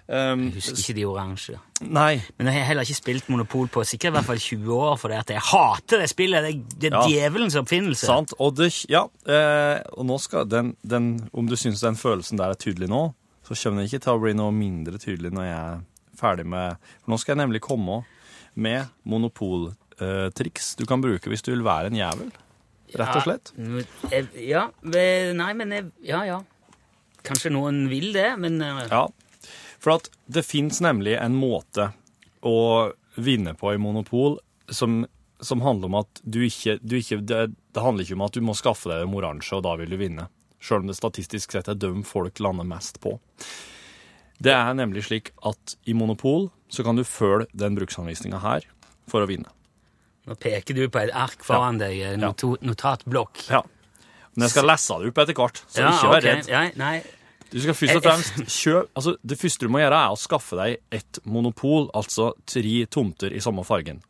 Um, 0.09 0.47
Jeg 0.49 0.55
husker 0.63 0.79
ikke 0.81 0.95
de 0.97 1.03
oransje. 1.05 1.57
nei, 1.85 2.15
Men 2.39 2.47
jeg 2.49 2.55
har 2.57 2.63
heller 2.71 2.87
ikke 2.87 2.97
spilt 2.97 3.27
Monopol 3.29 3.67
på 3.69 3.83
sikkert 3.85 4.09
i 4.09 4.15
hvert 4.15 4.25
fall 4.25 4.39
20 4.41 4.71
år, 4.73 4.95
for 4.97 5.13
jeg 5.13 5.43
hater 5.51 6.01
det 6.01 6.07
spillet. 6.09 6.47
Det, 6.47 6.79
det 6.81 6.89
er 6.89 6.95
Ja. 6.97 7.03
djevelens 7.05 7.55
oppfinnelse. 7.61 8.07
sant. 8.09 8.33
Og 8.41 8.55
det, 8.57 8.71
ja, 8.89 9.03
eh, 9.29 9.83
og 9.93 10.07
nå 10.09 10.17
skal 10.19 10.49
den, 10.49 10.73
den 10.81 11.29
Om 11.31 11.45
du 11.45 11.53
syns 11.55 11.85
den 11.85 11.93
følelsen 11.95 12.41
der 12.41 12.55
er 12.55 12.57
tydelig 12.57 12.89
nå, 12.89 13.13
så 13.45 13.53
kommer 13.53 13.83
den 13.83 13.91
ikke 13.91 14.01
til 14.01 14.17
å 14.17 14.21
bli 14.25 14.33
noe 14.33 14.51
mindre 14.51 14.97
tydelig 14.97 15.29
når 15.31 15.45
jeg 15.45 15.79
ferdig 16.19 16.45
med 16.49 16.77
For 17.01 17.13
nå 17.13 17.19
skal 17.21 17.35
jeg 17.35 17.41
nemlig 17.43 17.63
komme 17.65 18.01
med 18.59 18.91
monopoltriks 19.07 20.73
du 20.79 20.85
kan 20.89 21.03
bruke 21.03 21.31
hvis 21.31 21.45
du 21.45 21.53
vil 21.53 21.65
være 21.65 21.91
en 21.91 21.99
jævel. 21.99 22.31
Rett 22.99 23.19
og 23.19 23.25
slett. 23.25 23.51
Ja, 24.09 24.23
ja 24.33 24.63
Nei, 25.37 25.51
men 25.57 25.75
Ja, 26.01 26.23
ja. 26.25 26.39
Kanskje 27.25 27.51
noen 27.53 27.87
vil 27.91 28.13
det, 28.15 28.31
men 28.39 28.61
eh, 28.63 28.85
Ja. 28.89 29.07
For 29.79 29.95
at 29.95 30.09
det 30.27 30.43
fins 30.47 30.81
nemlig 30.83 31.15
en 31.19 31.35
måte 31.39 31.91
å 32.43 32.91
vinne 33.19 33.53
på 33.59 33.73
i 33.73 33.79
monopol 33.79 34.37
som, 34.71 35.05
som 35.39 35.63
handler 35.63 35.87
om 35.87 35.97
at 36.01 36.21
du 36.23 36.41
ikke, 36.45 36.77
du 36.81 36.97
ikke 36.99 37.21
det, 37.23 37.45
det 37.75 37.83
handler 37.83 38.03
ikke 38.03 38.17
om 38.17 38.25
at 38.27 38.35
du 38.35 38.43
må 38.43 38.55
skaffe 38.59 38.91
deg 38.91 39.05
en 39.05 39.15
oransje, 39.15 39.55
og 39.55 39.63
da 39.67 39.75
vil 39.79 39.95
du 39.95 39.99
vinne. 39.99 40.27
Sjøl 40.59 40.83
om 40.83 40.91
det 40.91 40.97
statistisk 40.99 41.55
sett 41.55 41.71
er 41.71 41.79
dem 41.79 42.03
folk 42.07 42.41
lander 42.43 42.67
mest 42.67 42.99
på. 43.03 43.15
Det 44.39 44.53
er 44.55 44.73
nemlig 44.77 45.03
slik 45.09 45.31
at 45.45 45.75
i 45.89 45.93
monopol 45.97 46.49
så 46.71 46.83
kan 46.85 46.95
du 46.95 47.03
følge 47.07 47.49
den 47.57 47.75
bruksanvisninga 47.75 48.39
her 48.43 48.67
for 49.09 49.25
å 49.25 49.27
vinne. 49.29 49.49
nå 50.29 50.35
peker 50.39 50.75
du 50.77 50.83
på 50.87 50.99
et 51.01 51.11
ark 51.17 51.41
foran 51.43 51.79
deg, 51.81 51.97
en 52.13 52.19
not 52.21 52.43
notatblokk. 52.61 53.47
Ja. 53.49 53.63
Men 54.35 54.45
jeg 54.45 54.53
skal 54.53 54.67
lese 54.69 54.99
det 55.01 55.09
opp 55.09 55.17
etter 55.23 55.35
hvert, 55.39 55.63
så 55.67 55.81
Ja, 55.81 55.89
ikke 55.91 56.11
vær 56.11 56.17
okay. 56.21 56.35
redd. 56.35 56.49
Ja, 56.53 56.61
nei, 56.79 57.01
Du 57.49 57.57
skal 57.59 57.73
først 57.73 57.95
og 57.97 58.03
fremst 58.05 58.35
kjøpe 58.45 58.89
altså 58.93 59.15
Det 59.25 59.37
første 59.41 59.65
du 59.65 59.71
må 59.73 59.79
gjøre, 59.81 59.97
er 60.05 60.13
å 60.13 60.19
skaffe 60.21 60.55
deg 60.59 60.77
et 60.93 61.19
monopol, 61.25 61.89
altså 61.97 62.33
tre 62.45 62.85
tomter 62.85 63.33
i 63.33 63.41
samme 63.41 63.65
fargen. 63.65 64.03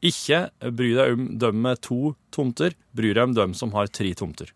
Ikke 0.00 0.50
bry 0.70 0.92
deg 0.94 1.12
om 1.16 1.26
dem 1.42 1.60
med 1.64 1.80
to 1.82 2.14
tomter, 2.30 2.76
bry 2.94 3.10
deg 3.12 3.24
om 3.24 3.34
dem 3.34 3.54
som 3.58 3.72
har 3.74 3.88
tre 3.88 4.14
tomter. 4.14 4.52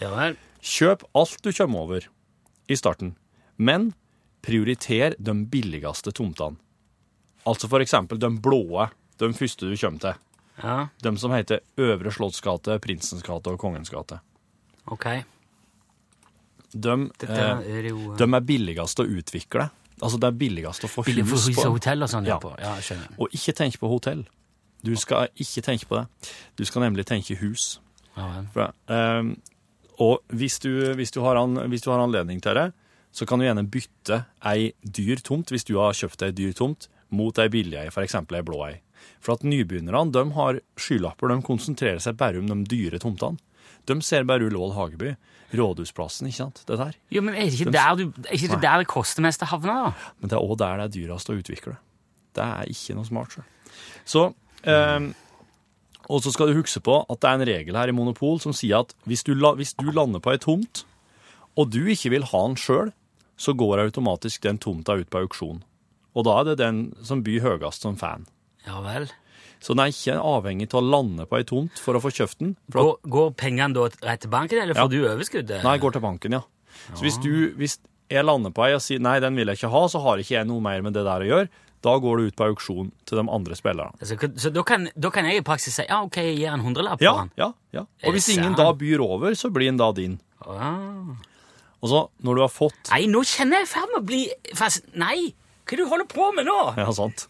ja 0.00 0.10
vel. 0.14 0.36
Kjøp 0.60 1.06
alt 1.16 1.40
du 1.42 1.52
kommer 1.56 1.86
over 1.86 2.06
i 2.68 2.76
starten, 2.76 3.16
men 3.56 3.94
prioriter 4.42 5.14
de 5.18 5.34
billigste 5.46 6.12
tomtene. 6.16 6.56
Altså 7.48 7.68
for 7.68 7.80
eksempel 7.80 8.20
de 8.20 8.30
blåe, 8.42 8.88
de 9.20 9.32
første 9.36 9.68
du 9.68 9.76
kommer 9.76 9.98
til. 10.00 10.14
Ja, 10.60 10.88
De 11.00 11.16
som 11.16 11.32
heter 11.32 11.60
Øvre 11.80 12.12
Slottsgate, 12.12 12.78
Prinsens 12.84 13.22
gate 13.24 13.48
og 13.50 13.58
Kongens 13.58 13.90
gate. 13.90 14.20
ok. 14.86 15.06
De, 16.72 17.10
eh, 17.26 17.38
er 17.38 17.82
det 17.82 17.90
jo 17.90 18.14
de 18.14 18.26
er 18.34 18.40
billigst 18.46 19.00
å 19.02 19.06
utvikle. 19.08 19.70
Altså 20.00 20.20
det 20.20 20.28
er 20.28 20.36
billigst 20.38 20.84
å 20.86 20.88
få 20.88 21.02
Billig 21.04 21.24
hus 21.26 21.48
på. 21.50 21.64
hotell 21.66 22.02
og 22.02 22.08
sånn. 22.12 22.28
Ja. 22.28 22.38
På. 22.38 22.54
ja, 22.60 22.76
skjønner. 22.80 23.08
Og 23.18 23.32
ikke 23.34 23.52
tenk 23.58 23.78
på 23.80 23.88
hotell. 23.90 24.22
Du 24.86 24.94
skal 24.96 25.28
ikke 25.34 25.64
tenke 25.66 25.88
på 25.90 25.98
det. 25.98 26.30
Du 26.56 26.64
skal 26.64 26.82
nemlig 26.86 27.04
tenke 27.06 27.36
hus. 27.40 27.80
Ja, 28.16 28.28
ja. 28.36 28.44
For, 28.54 28.72
um, 28.86 29.34
og 29.98 30.22
hvis 30.32 30.58
du, 30.62 30.70
hvis, 30.96 31.10
du 31.10 31.20
har 31.20 31.36
an, 31.36 31.58
hvis 31.68 31.82
du 31.82 31.90
har 31.90 32.00
anledning 32.00 32.40
til 32.40 32.54
det, 32.54 32.70
så 33.12 33.26
kan 33.26 33.40
du 33.40 33.46
gjerne 33.46 33.66
bytte 33.70 34.24
ei 34.46 34.70
dyr 34.82 35.22
tomt, 35.26 35.50
hvis 35.50 35.66
du 35.66 35.76
har 35.80 35.96
kjøpt 35.96 36.22
ei 36.26 36.34
dyr 36.36 36.54
tomt, 36.56 36.88
mot 37.10 37.38
ei 37.42 37.50
billig 37.50 37.78
ei, 37.80 37.90
f.eks. 37.90 38.16
ei 38.22 38.44
blå 38.46 38.62
ei. 38.68 38.76
For 39.20 39.34
at 39.34 39.44
nybegynnerne 39.46 40.12
de 40.14 40.24
har 40.36 40.60
skylapper, 40.80 41.32
de 41.32 41.46
konsentrerer 41.46 42.00
seg 42.02 42.18
bare 42.20 42.40
om 42.40 42.48
de 42.50 42.60
dyre 42.70 43.00
tomtene. 43.02 43.40
De 43.88 43.96
ser 44.04 44.26
bare 44.28 44.44
Ullevål 44.46 44.74
Hageby, 44.76 45.14
Rådhusplassen, 45.56 46.28
ikke 46.30 46.38
sant, 46.38 46.60
det 46.68 46.76
der. 46.78 46.98
Jo, 47.10 47.22
men 47.26 47.34
er 47.34 47.48
det 47.48 47.56
ikke 47.58 47.72
der, 47.74 47.96
du, 47.98 48.12
er 48.28 48.36
ikke 48.36 48.52
det 48.52 48.60
der 48.62 48.82
det 48.84 48.90
koster 48.92 49.24
mest 49.24 49.42
å 49.42 49.48
havne, 49.50 49.74
da? 49.88 50.12
Men 50.20 50.30
det 50.30 50.36
er 50.38 50.44
òg 50.44 50.60
der 50.60 50.78
det 50.78 50.84
er 50.84 50.92
dyrest 50.94 51.32
å 51.32 51.36
utvikle. 51.40 51.74
Det 52.38 52.44
er 52.44 52.70
ikke 52.70 52.94
noe 52.94 53.08
smart. 53.08 53.34
Så, 53.34 53.42
så 54.12 54.22
eh, 54.70 55.08
Og 56.06 56.22
så 56.22 56.30
skal 56.34 56.50
du 56.52 56.60
huske 56.60 56.82
på 56.86 57.00
at 57.02 57.22
det 57.22 57.32
er 57.32 57.40
en 57.40 57.48
regel 57.48 57.80
her 57.80 57.90
i 57.90 57.96
Monopol 57.96 58.38
som 58.42 58.54
sier 58.54 58.84
at 58.84 58.94
hvis 59.10 59.26
du, 59.26 59.34
hvis 59.34 59.74
du 59.78 59.90
lander 59.90 60.22
på 60.22 60.36
ei 60.36 60.42
tomt, 60.42 60.84
og 61.58 61.72
du 61.74 61.82
ikke 61.90 62.12
vil 62.14 62.28
ha 62.30 62.46
den 62.46 62.58
sjøl, 62.60 62.92
så 63.40 63.54
går 63.56 63.80
automatisk 63.86 64.42
den 64.44 64.58
tomta 64.60 64.98
ut 65.00 65.08
på 65.10 65.22
auksjon. 65.24 65.62
Og 66.14 66.26
da 66.26 66.34
er 66.42 66.50
det 66.50 66.58
den 66.60 66.80
som 67.06 67.22
byr 67.24 67.40
høyest 67.46 67.86
som 67.86 67.96
fan. 67.96 68.26
Ja 68.66 68.80
vel. 68.84 69.08
Så 69.60 69.72
den 69.76 69.84
er 69.84 69.92
ikke 69.92 70.16
avhengig 70.20 70.66
av 70.72 70.80
å 70.80 70.86
lande 70.90 71.24
på 71.28 71.36
ei 71.38 71.44
tomt 71.48 71.80
for 71.80 71.96
å 71.96 72.00
få 72.04 72.10
kjøpt 72.16 72.38
den. 72.40 72.54
Går, 72.72 72.94
går 73.12 73.30
pengene 73.40 73.76
da 73.76 73.86
rett 74.08 74.22
til 74.24 74.32
banken, 74.32 74.58
eller 74.62 74.74
Ja. 74.76 74.84
får 74.86 74.90
du 74.92 75.00
overskuddet? 75.08 75.62
nei, 75.64 75.78
går 75.78 75.92
til 75.96 76.00
banken, 76.04 76.32
ja. 76.32 76.42
Så 76.94 77.02
hvis, 77.04 77.18
du, 77.20 77.52
hvis 77.60 77.78
jeg 78.10 78.24
lander 78.24 78.50
på 78.56 78.64
ei 78.66 78.74
og 78.74 78.80
sier 78.84 79.00
nei, 79.00 79.18
den 79.20 79.36
vil 79.36 79.46
jeg 79.52 79.60
ikke 79.60 79.70
ha, 79.72 79.82
så 79.92 80.00
har 80.04 80.18
ikke 80.22 80.36
jeg 80.38 80.48
noe 80.48 80.60
mer 80.64 80.80
med 80.82 80.92
det 80.96 81.04
der 81.04 81.20
å 81.24 81.28
gjøre. 81.28 81.48
Da 81.80 81.94
går 81.96 82.18
det 82.20 82.24
ut 82.32 82.36
på 82.36 82.44
auksjon 82.50 82.90
til 83.08 83.16
de 83.20 83.24
andre 83.32 83.56
spillerne. 83.56 83.96
Altså, 84.00 84.16
så 84.36 84.50
da 84.52 84.62
kan, 84.68 84.88
da 84.96 85.08
kan 85.14 85.24
jeg 85.24 85.40
i 85.40 85.44
praksis 85.46 85.78
si 85.80 85.86
ja, 85.88 86.02
ok, 86.04 86.16
jeg 86.20 86.36
gir 86.42 86.52
en 86.52 86.60
hundrelapp 86.64 86.98
for 87.00 87.04
Ja, 87.06 87.14
han. 87.22 87.30
ja, 87.40 87.52
ja. 87.72 87.86
Og 88.04 88.12
hvis 88.16 88.28
ingen 88.34 88.52
da 88.58 88.66
byr 88.76 89.00
over, 89.00 89.32
så 89.38 89.48
blir 89.52 89.70
den 89.70 89.78
da 89.80 89.88
din. 89.96 90.18
Ah. 90.44 91.14
Og 91.80 91.88
så, 91.88 92.00
når 92.26 92.36
du 92.36 92.42
har 92.44 92.52
fått 92.52 92.90
Nei, 92.92 93.04
nå 93.08 93.22
kjenner 93.24 93.62
jeg 93.62 93.68
i 93.68 93.70
ferd 93.70 93.92
med 93.92 94.00
å 94.02 94.06
bli 94.10 94.22
fast... 94.58 94.88
Nei! 95.00 95.30
Hva 95.64 95.76
er 95.76 95.78
det 95.78 95.84
du 95.86 95.92
holder 95.92 96.08
på 96.10 96.26
med 96.34 96.48
nå? 96.48 96.58
Ja, 96.80 96.88
sant. 96.94 97.28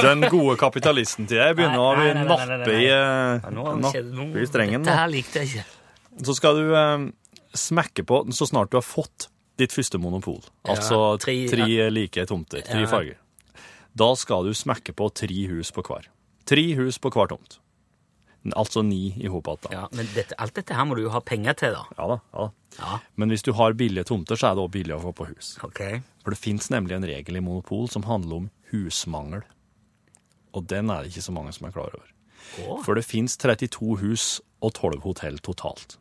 Den 0.00 0.24
gode 0.30 0.56
kapitalisten 0.60 1.28
til 1.30 1.40
deg 1.40 1.56
begynner 1.58 1.82
å 1.82 1.90
nappe 2.26 2.74
i, 2.74 2.86
eh, 2.90 3.50
nappe 3.54 4.42
i 4.42 4.46
strengen. 4.48 4.84
Dette 4.84 4.96
her 4.98 5.10
likte 5.10 5.42
jeg 5.42 5.50
ikke. 5.50 5.64
Så 6.26 6.36
skal 6.38 6.58
du 6.58 6.72
eh, 6.78 7.04
smekke 7.58 8.04
på 8.06 8.22
så 8.36 8.48
snart 8.50 8.72
du 8.72 8.78
har 8.78 8.86
fått 8.86 9.28
ditt 9.60 9.74
første 9.74 10.00
monopol. 10.00 10.40
Altså 10.68 11.18
tre, 11.20 11.36
like 11.92 12.24
tomter, 12.28 12.64
tre 12.66 12.86
farger. 12.90 13.18
Da 13.98 14.12
skal 14.18 14.46
du 14.46 14.54
smekke 14.56 14.94
på 14.96 15.10
tre 15.22 15.40
hus 15.50 15.72
på 15.74 15.84
hver. 15.86 16.06
Tre 16.48 16.64
hus 16.78 16.98
på 17.02 17.10
hver 17.14 17.30
tomt. 17.34 17.58
Altså 18.56 18.80
ni 18.82 19.10
i 19.20 19.28
hop 19.28 19.48
igjen. 19.52 19.74
Ja, 19.74 19.82
men 19.92 20.08
dette, 20.14 20.36
alt 20.40 20.54
dette 20.56 20.72
her 20.76 20.86
må 20.88 20.96
du 20.96 21.02
jo 21.02 21.12
ha 21.12 21.20
penger 21.20 21.56
til, 21.60 21.74
da. 21.76 21.82
Ja 21.98 22.06
da, 22.08 22.16
ja 22.32 22.46
da. 22.46 22.50
Ja, 22.78 22.98
Men 23.20 23.32
hvis 23.34 23.42
du 23.44 23.52
har 23.58 23.74
billige 23.76 24.06
tomter, 24.08 24.38
så 24.38 24.48
er 24.50 24.56
det 24.56 24.62
også 24.62 24.76
billig 24.78 24.94
å 24.96 25.02
få 25.02 25.12
på 25.18 25.26
hus. 25.28 25.58
ok. 25.66 25.80
For 26.22 26.32
det 26.32 26.40
fins 26.40 26.70
nemlig 26.72 26.96
en 26.96 27.04
regel 27.08 27.36
i 27.36 27.42
monopol 27.44 27.90
som 27.92 28.06
handler 28.08 28.36
om 28.36 28.50
husmangel. 28.70 29.42
Og 30.56 30.66
den 30.70 30.90
er 30.90 31.02
det 31.02 31.12
ikke 31.12 31.26
så 31.28 31.34
mange 31.34 31.52
som 31.52 31.66
er 31.68 31.74
klar 31.74 31.92
over. 31.92 32.06
Oh. 32.64 32.78
For 32.84 32.96
det 32.96 33.04
fins 33.04 33.36
32 33.36 33.98
hus 34.00 34.40
og 34.64 34.72
12 34.74 35.02
hotell 35.04 35.38
totalt. 35.44 35.98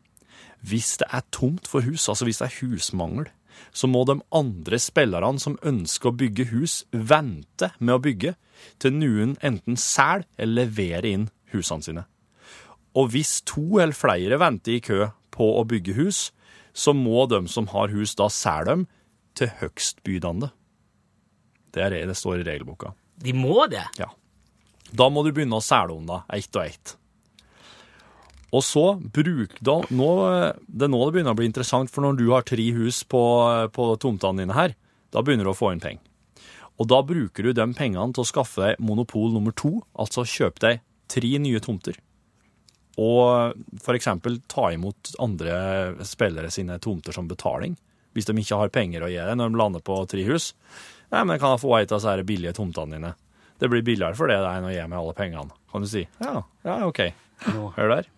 Hvis 0.61 0.97
det 1.01 1.07
er 1.11 1.25
tomt 1.31 1.67
for 1.67 1.83
hus, 1.83 2.07
altså 2.11 2.27
hvis 2.27 2.39
det 2.41 2.49
er 2.49 2.57
husmangel, 2.61 3.27
så 3.75 3.87
må 3.91 4.05
de 4.07 4.19
andre 4.35 4.79
spillerne 4.79 5.39
som 5.41 5.57
ønsker 5.67 6.11
å 6.11 6.15
bygge 6.15 6.47
hus, 6.53 6.83
vente 6.91 7.71
med 7.79 7.97
å 7.97 8.03
bygge 8.03 8.35
til 8.79 8.95
noen 8.95 9.35
enten 9.43 9.75
selger 9.79 10.27
eller 10.37 10.63
leverer 10.63 11.09
inn 11.09 11.27
husene 11.53 11.85
sine. 11.85 12.05
Og 12.97 13.11
hvis 13.13 13.39
to 13.47 13.79
eller 13.79 13.95
flere 13.97 14.39
venter 14.41 14.77
i 14.77 14.83
kø 14.83 15.09
på 15.33 15.49
å 15.59 15.65
bygge 15.69 15.97
hus, 15.99 16.29
så 16.73 16.93
må 16.95 17.25
de 17.29 17.43
som 17.51 17.69
har 17.73 17.91
hus 17.93 18.15
da 18.17 18.29
selge 18.33 18.71
dem 18.71 18.87
til 19.37 19.51
høgstbydende. 19.61 20.51
Det 21.73 21.83
er 21.85 21.93
det 21.93 22.07
det 22.09 22.17
står 22.17 22.41
i 22.41 22.47
regelboka. 22.47 22.93
De 23.19 23.35
må 23.35 23.67
det. 23.69 23.85
Ja. 23.99 24.09
Da 24.89 25.09
må 25.11 25.21
du 25.23 25.31
begynne 25.35 25.59
å 25.59 25.63
selge 25.63 25.97
om 25.99 26.07
da, 26.09 26.23
ett 26.33 26.55
og 26.55 26.65
ett. 26.65 26.95
Og 28.49 28.63
så 28.65 28.83
bruk 28.97 29.59
da, 29.61 29.75
nå, 29.93 30.09
Det 30.65 30.87
er 30.87 30.89
nå 30.89 30.99
det 31.05 31.13
begynner 31.13 31.35
å 31.35 31.37
bli 31.37 31.49
interessant, 31.49 31.91
for 31.93 32.01
når 32.01 32.17
du 32.17 32.29
har 32.31 32.47
tre 32.47 32.65
hus 32.73 33.03
på, 33.05 33.21
på 33.75 33.89
tomtene 34.01 34.41
dine 34.41 34.57
her, 34.57 34.73
da 35.13 35.21
begynner 35.21 35.45
du 35.45 35.53
å 35.53 35.57
få 35.57 35.73
inn 35.73 35.83
penger. 35.83 36.01
Og 36.79 36.87
da 36.89 37.01
bruker 37.03 37.43
du 37.43 37.53
de 37.53 37.65
pengene 37.75 38.15
til 38.15 38.23
å 38.23 38.29
skaffe 38.29 38.63
deg 38.63 38.81
monopol 38.81 39.33
nummer 39.35 39.53
to, 39.53 39.81
altså 39.99 40.23
kjøpe 40.25 40.63
deg 40.63 40.81
tre 41.11 41.31
nye 41.43 41.59
tomter. 41.61 41.99
Og 42.99 43.95
eksempel 43.95 44.41
ta 44.51 44.69
imot 44.75 45.13
andre 45.23 45.55
spillere 46.07 46.51
sine 46.51 46.79
tomter 46.83 47.15
som 47.15 47.29
betaling, 47.29 47.77
hvis 48.13 48.27
de 48.27 48.35
ikke 48.41 48.59
har 48.59 48.73
penger 48.73 49.05
å 49.05 49.11
gi 49.11 49.21
deg 49.21 49.37
når 49.39 49.53
de 49.53 49.59
lander 49.61 49.83
på 49.85 50.01
tre 50.09 50.25
hus. 50.27 50.51
Nei, 51.13 51.23
men 51.25 51.39
kan 51.41 51.55
jeg 51.55 51.63
få 51.63 51.73
ei 51.77 51.85
av 51.85 51.93
disse 51.95 52.15
billige 52.27 52.55
tomtene 52.57 52.97
dine? 52.97 53.13
Det 53.59 53.67
blir 53.71 53.83
billigere 53.85 54.15
for 54.15 54.31
det 54.31 54.37
enn 54.39 54.67
å 54.67 54.71
gi 54.71 54.83
meg 54.87 54.99
alle 54.99 55.15
pengene, 55.17 55.55
kan 55.71 55.83
du 55.83 55.89
si. 55.89 56.05
Ja, 56.23 56.43
ja, 56.63 56.79
ok. 56.87 57.01
Hør 57.75 57.93
der. 57.95 58.09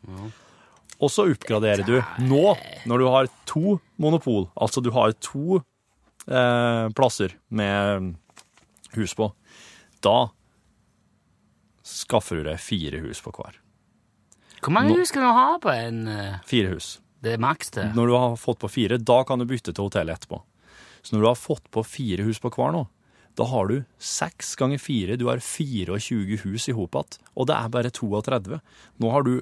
Og 1.02 1.10
så 1.10 1.26
oppgraderer 1.32 1.86
du 1.86 1.96
nå, 2.22 2.56
når 2.90 3.02
du 3.02 3.08
har 3.10 3.30
to 3.50 3.78
monopol, 4.02 4.48
altså 4.54 4.84
du 4.86 4.92
har 4.94 5.16
to 5.18 5.62
eh, 6.28 6.86
plasser 6.98 7.34
med 7.50 8.14
hus 8.94 9.16
på, 9.18 9.32
da 10.06 10.30
skaffer 11.86 12.42
du 12.42 12.50
deg 12.52 12.62
fire 12.62 13.02
hus 13.02 13.22
på 13.24 13.34
hver. 13.34 13.58
Hvor 14.62 14.76
mange 14.76 14.96
hus 15.00 15.10
skal 15.10 15.26
du 15.26 15.32
ha 15.34 15.48
på 15.62 15.72
en 15.74 16.06
eh, 16.12 16.40
Fire 16.48 16.76
hus. 16.76 16.96
Det 17.22 17.36
er 17.36 17.42
maks 17.42 17.74
det. 17.76 17.92
Når 17.98 18.10
du 18.10 18.16
har 18.18 18.40
fått 18.40 18.62
på 18.62 18.70
fire, 18.72 18.98
da 18.98 19.22
kan 19.28 19.42
du 19.42 19.46
bytte 19.50 19.74
til 19.74 19.86
hotellet 19.86 20.20
etterpå. 20.22 20.42
Så 21.02 21.16
når 21.16 21.22
du 21.22 21.30
har 21.30 21.40
fått 21.40 21.70
på 21.74 21.84
fire 21.86 22.26
hus 22.26 22.42
på 22.42 22.50
hver 22.54 22.74
nå, 22.74 22.86
da 23.40 23.48
har 23.48 23.70
du 23.70 23.78
seks 24.02 24.56
ganger 24.60 24.82
fire, 24.82 25.18
du 25.18 25.28
har 25.30 25.42
24 25.42 26.42
hus 26.44 26.68
i 26.70 26.76
hop 26.76 26.98
igjen, 26.98 27.22
og 27.38 27.48
det 27.50 27.58
er 27.58 27.74
bare 27.74 27.94
32. 27.94 28.60
Nå 29.02 29.14
har 29.14 29.26
du 29.26 29.36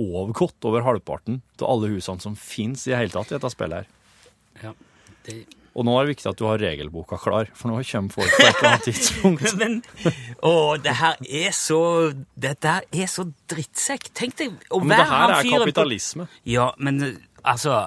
overgått 0.00 0.68
over 0.68 0.84
halvparten 0.86 1.40
av 1.60 1.66
alle 1.70 1.90
husene 1.94 2.22
som 2.22 2.36
finnes 2.38 2.86
i 2.86 2.92
det 2.92 3.00
hele 3.00 3.14
tatt 3.14 3.32
i 3.32 3.36
dette 3.36 3.52
spillet 3.52 3.82
her. 3.82 3.90
Ja. 4.62 4.74
Det... 5.26 5.42
Og 5.80 5.86
nå 5.88 5.94
er 5.96 6.04
det 6.04 6.12
viktig 6.12 6.28
at 6.28 6.36
du 6.36 6.44
har 6.44 6.60
regelboka 6.60 7.16
klar, 7.16 7.48
for 7.56 7.72
nå 7.72 7.78
kommer 7.88 8.12
folk 8.12 8.34
på 8.36 8.44
et 8.44 8.58
eller 8.58 8.68
annet 8.68 8.86
tidspunkt. 8.90 9.54
Men 9.62 9.78
å, 10.44 10.52
det 10.76 10.92
her 11.00 11.16
er 11.24 11.56
så 11.56 11.80
Dette 12.36 12.74
her 12.76 12.84
er 12.92 13.08
så 13.08 13.24
drittsekk. 13.48 14.10
Tenk 14.16 14.36
deg 14.42 14.68
å 14.68 14.82
Men 14.84 14.92
det 14.98 15.08
her 15.08 15.34
er 15.38 15.50
kapitalisme. 15.54 16.28
på. 16.28 16.42
Ja, 16.52 16.70
men 16.76 17.00
altså 17.40 17.86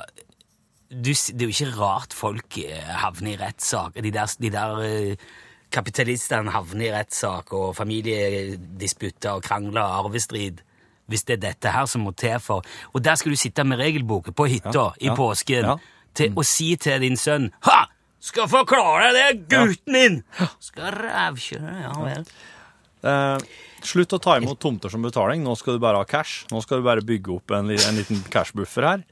du, 0.90 1.12
Det 1.14 1.42
er 1.42 1.48
jo 1.48 1.54
ikke 1.54 1.78
rart 1.78 2.14
folk 2.18 2.58
eh, 2.64 2.92
havner 3.04 3.36
i 3.36 3.40
rettssak. 3.42 4.02
De 4.02 4.12
der, 4.14 4.36
de 4.42 4.54
der 4.54 4.84
eh, 4.88 5.32
kapitalistene 5.74 6.54
havner 6.54 6.90
i 6.90 6.94
rettssak 6.94 7.54
og 7.58 7.76
familiedisputter 7.78 9.38
og 9.38 9.46
krangler 9.46 9.82
og 9.84 10.08
arvestrid. 10.08 10.62
Hvis 11.10 11.26
det 11.28 11.38
er 11.38 11.46
dette 11.50 11.72
her 11.74 11.86
som 11.90 12.06
må 12.08 12.14
til 12.16 12.38
for 12.40 12.64
Og 12.96 13.02
der 13.04 13.18
skal 13.20 13.34
du 13.34 13.36
sitte 13.36 13.66
med 13.68 13.82
regelboka 13.82 14.32
på 14.32 14.46
hytta 14.48 14.94
i 15.02 15.10
ja, 15.10 15.16
påsken 15.18 15.68
ja. 15.68 15.74
Til, 16.18 16.34
å 16.38 16.46
si 16.48 16.74
til 16.82 17.04
din 17.04 17.20
sønn 17.20 17.50
Ha! 17.68 17.84
Skal 18.24 18.48
forklare 18.48 19.10
deg, 19.12 19.42
gutten 19.52 19.96
min! 19.98 20.22
Skal 20.64 20.96
rævkjøre 20.96 21.74
Ja 21.82 21.94
vel. 22.00 22.24
Eh, 23.04 23.38
slutt 23.84 24.16
å 24.16 24.20
ta 24.24 24.38
imot 24.40 24.62
tomter 24.64 24.94
som 24.94 25.04
betaling. 25.04 25.44
Nå 25.44 25.58
skal 25.60 25.76
du 25.76 25.84
bare 25.84 26.00
ha 26.00 26.08
cash. 26.08 26.46
Nå 26.54 26.62
skal 26.64 26.80
du 26.80 26.88
bare 26.88 27.04
bygge 27.04 27.36
opp 27.36 27.52
en, 27.52 27.68
en 27.76 28.00
liten 28.00 28.24
cashbuffer 28.32 28.88
her. 28.88 29.04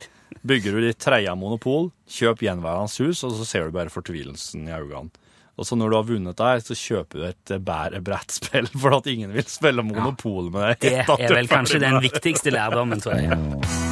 Bygger 0.48 0.78
du 0.78 0.86
ditt 0.86 1.02
tredje 1.04 1.34
monopol, 1.36 1.92
kjøp 2.10 2.46
gjenværende 2.48 3.04
hus, 3.04 3.26
og 3.28 3.36
så 3.36 3.48
ser 3.50 3.68
du 3.68 3.76
bare 3.76 3.92
fortvilelsen 3.94 4.64
i 4.70 4.74
øynene. 4.78 5.12
Og 5.60 5.68
så 5.68 5.76
når 5.78 5.92
du 5.92 5.96
har 6.00 6.08
vunnet 6.08 6.40
der, 6.40 6.64
så 6.64 6.78
kjøper 6.80 7.20
du 7.20 7.26
et 7.28 7.56
bedre 7.68 8.00
brettspill, 8.02 8.72
for 8.82 8.96
at 9.02 9.12
ingen 9.12 9.36
vil 9.36 9.48
spille 9.52 9.84
monopol 9.86 10.50
med 10.56 10.80
deg. 10.80 10.88
Det 10.88 11.28
er 11.28 11.36
vel 11.36 11.52
kanskje 11.52 11.84
den 11.84 12.00
viktigste 12.02 12.56
lærdommen, 12.56 13.04
tror 13.04 13.20
jeg. 13.20 13.91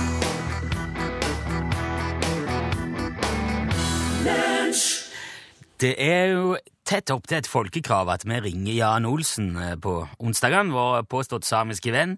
Det 5.79 5.93
er 6.03 6.33
jo 6.33 6.57
tett 6.89 7.11
opp 7.13 7.27
til 7.29 7.39
et 7.39 7.49
folkekrav 7.49 8.09
at 8.11 8.25
vi 8.27 8.39
ringer 8.43 8.73
Jan 8.73 9.07
Olsen 9.07 9.51
eh, 9.57 9.75
på 9.79 10.01
onsdagene, 10.19 10.73
vår 10.73 11.05
påstått 11.09 11.47
samiske 11.47 11.93
venn. 11.93 12.17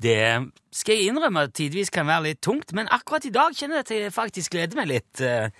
Det 0.00 0.20
skal 0.72 0.96
jeg 0.96 1.10
innrømme 1.10 1.44
at 1.48 1.54
tidvis 1.56 1.92
kan 1.92 2.08
være 2.08 2.30
litt 2.30 2.40
tungt, 2.44 2.72
men 2.76 2.88
akkurat 2.92 3.26
i 3.28 3.32
dag 3.34 3.56
kjenner 3.56 3.80
jeg 3.80 3.86
at 3.86 3.94
jeg 3.94 4.14
faktisk 4.14 4.56
gleder 4.56 4.80
meg 4.80 4.88
litt 4.90 5.22
eh, 5.24 5.52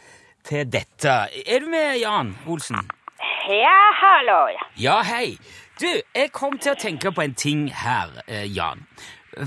til 0.48 0.68
dette. 0.72 1.16
Er 1.44 1.60
du 1.60 1.68
med, 1.72 1.98
Jan 2.00 2.34
Olsen? 2.48 2.88
Ja, 3.50 3.78
hallo. 4.00 4.40
ja. 4.54 4.66
Ja, 4.76 4.96
hei. 5.04 5.36
Du, 5.80 5.88
jeg 5.88 6.32
kom 6.36 6.58
til 6.60 6.74
å 6.74 6.80
tenke 6.80 7.12
på 7.12 7.24
en 7.24 7.36
ting 7.36 7.68
her, 7.82 8.12
eh, 8.26 8.46
Jan. 8.48 8.84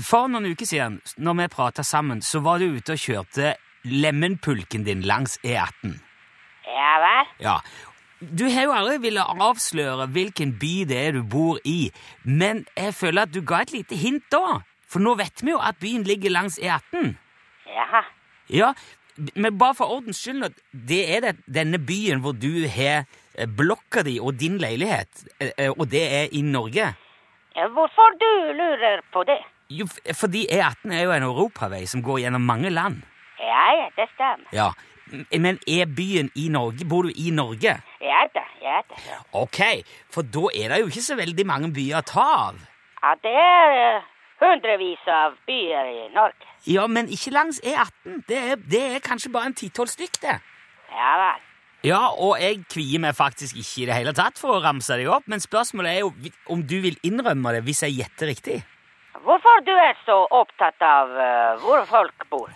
For 0.02 0.30
noen 0.30 0.48
uker 0.50 0.66
siden, 0.66 0.98
når 1.16 1.38
vi 1.42 1.50
prata 1.52 1.84
sammen, 1.86 2.22
så 2.22 2.40
var 2.42 2.58
du 2.58 2.72
ute 2.74 2.96
og 2.96 3.02
kjørte 3.02 3.54
lemenpulken 3.84 4.86
din 4.86 5.04
langs 5.06 5.36
E18. 5.44 5.98
Ja 6.74 6.94
vel? 7.02 7.34
Ja. 7.44 7.58
Du 8.24 8.46
har 8.48 8.68
jo 8.68 8.74
aldri 8.74 8.98
villet 9.02 9.42
avsløre 9.46 10.06
hvilken 10.14 10.54
by 10.60 10.74
det 10.88 10.98
er 11.00 11.16
du 11.18 11.22
bor 11.28 11.58
i, 11.68 11.90
men 12.24 12.64
jeg 12.76 12.94
føler 12.96 13.26
at 13.26 13.34
du 13.34 13.42
ga 13.44 13.62
et 13.64 13.74
lite 13.74 13.98
hint 14.00 14.24
da. 14.32 14.60
For 14.88 15.02
nå 15.02 15.16
vet 15.18 15.42
vi 15.42 15.52
jo 15.52 15.60
at 15.60 15.80
byen 15.82 16.06
ligger 16.06 16.32
langs 16.32 16.56
E18. 16.58 17.14
Jaha. 17.68 18.04
Ja, 18.52 18.72
men 19.34 19.58
bare 19.58 19.74
for 19.78 19.90
ordens 19.90 20.20
skyld, 20.22 20.60
det 20.72 21.02
er 21.16 21.24
det, 21.24 21.34
denne 21.46 21.78
byen 21.78 22.22
hvor 22.24 22.36
du 22.36 22.66
har 22.70 23.04
eh, 23.34 23.48
blokka 23.48 24.04
di 24.06 24.18
og 24.20 24.38
din 24.40 24.58
leilighet, 24.62 25.26
eh, 25.40 25.50
eh, 25.58 25.72
og 25.72 25.88
det 25.90 26.04
er 26.04 26.32
i 26.32 26.42
Norge. 26.46 26.92
Ja, 27.54 27.68
hvorfor 27.70 28.16
du 28.20 28.30
lurer 28.58 29.02
på 29.12 29.24
det? 29.28 29.40
Jo, 29.70 29.86
fordi 30.12 30.46
E18 30.52 30.92
er 30.92 31.04
jo 31.06 31.12
en 31.14 31.28
europavei 31.28 31.84
som 31.90 32.02
går 32.02 32.24
gjennom 32.24 32.42
mange 32.46 32.70
land. 32.70 33.02
Ja, 33.40 33.64
ja, 33.78 33.86
det 33.96 34.08
stemmer. 34.14 34.50
Ja, 34.52 34.70
Men 35.40 35.58
er 35.68 35.86
byen 35.96 36.30
i 36.34 36.48
Norge? 36.52 36.86
Bor 36.88 37.02
du 37.08 37.12
i 37.16 37.30
Norge? 37.34 37.76
Ja 38.04 38.22
da, 38.34 38.42
ja 38.62 38.80
da. 38.88 38.98
Ja, 39.08 39.18
Ok, 39.40 39.60
for 40.12 40.22
da 40.36 40.48
er 40.54 40.74
det 40.74 40.80
jo 40.82 40.90
ikke 40.90 41.04
så 41.06 41.16
veldig 41.18 41.46
mange 41.46 41.70
byer 41.76 42.00
å 42.00 42.04
ta 42.08 42.26
av. 42.48 42.60
ja 43.02 43.14
det 43.22 43.32
er 43.44 43.78
uh, 43.98 44.10
hundrevis 44.44 45.06
av 45.08 45.38
byer 45.46 45.90
i 45.92 46.04
Norge. 46.14 46.50
Ja, 46.66 46.86
men 46.86 47.08
ikke 47.12 47.30
langs 47.34 47.60
E18. 47.60 48.22
Det 48.28 48.38
er, 48.38 48.56
det 48.56 48.82
er 48.94 49.02
kanskje 49.04 49.32
bare 49.32 49.50
en 49.52 49.54
ti-tolv 49.58 49.90
stykk, 49.92 50.20
det. 50.22 50.38
Ja 50.94 51.16
vel. 51.20 51.42
Ja, 51.84 51.98
og 52.16 52.38
jeg 52.40 52.62
kvier 52.72 53.00
meg 53.04 53.12
faktisk 53.18 53.58
ikke 53.60 53.82
i 53.82 53.88
det 53.90 53.96
hele 53.98 54.14
tatt 54.16 54.38
for 54.40 54.56
å 54.56 54.62
ramse 54.64 54.96
deg 54.96 55.10
opp, 55.12 55.26
men 55.28 55.42
spørsmålet 55.44 55.90
er 55.90 55.98
jo 56.00 56.14
om 56.54 56.62
du 56.64 56.78
vil 56.80 56.96
innrømme 57.04 57.52
det 57.52 57.60
hvis 57.66 57.82
jeg 57.84 57.98
gjetter 57.98 58.30
riktig. 58.32 58.62
Hvorfor 59.24 59.60
du 59.66 59.72
er 59.76 59.92
så 60.06 60.16
opptatt 60.32 60.80
av 60.84 61.12
uh, 61.12 61.60
hvor 61.60 61.84
folk 61.90 62.24
bor? 62.32 62.48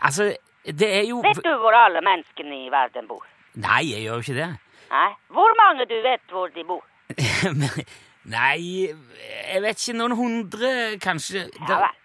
Altså, 0.00 0.30
det 0.66 0.88
er 0.98 1.06
jo 1.08 1.22
Vet 1.24 1.42
du 1.42 1.50
hvor 1.62 1.74
alle 1.74 2.02
menneskene 2.04 2.66
i 2.66 2.70
verden 2.70 3.08
bor? 3.10 3.24
Nei, 3.54 3.82
jeg 3.90 4.04
gjør 4.06 4.20
jo 4.20 4.26
ikke 4.26 4.38
det. 4.38 4.50
Nei? 4.92 5.08
Hvor 5.34 5.56
mange 5.58 5.86
du 5.90 5.96
vet 6.04 6.22
hvor 6.30 6.52
de 6.54 6.64
bor? 6.64 6.84
Nei, 8.36 8.86
jeg 8.86 9.62
vet 9.64 9.82
ikke. 9.82 9.96
Noen 9.98 10.14
hundre, 10.16 10.70
kanskje. 11.02 11.48
Ja 11.68 11.82
vel. 11.82 11.98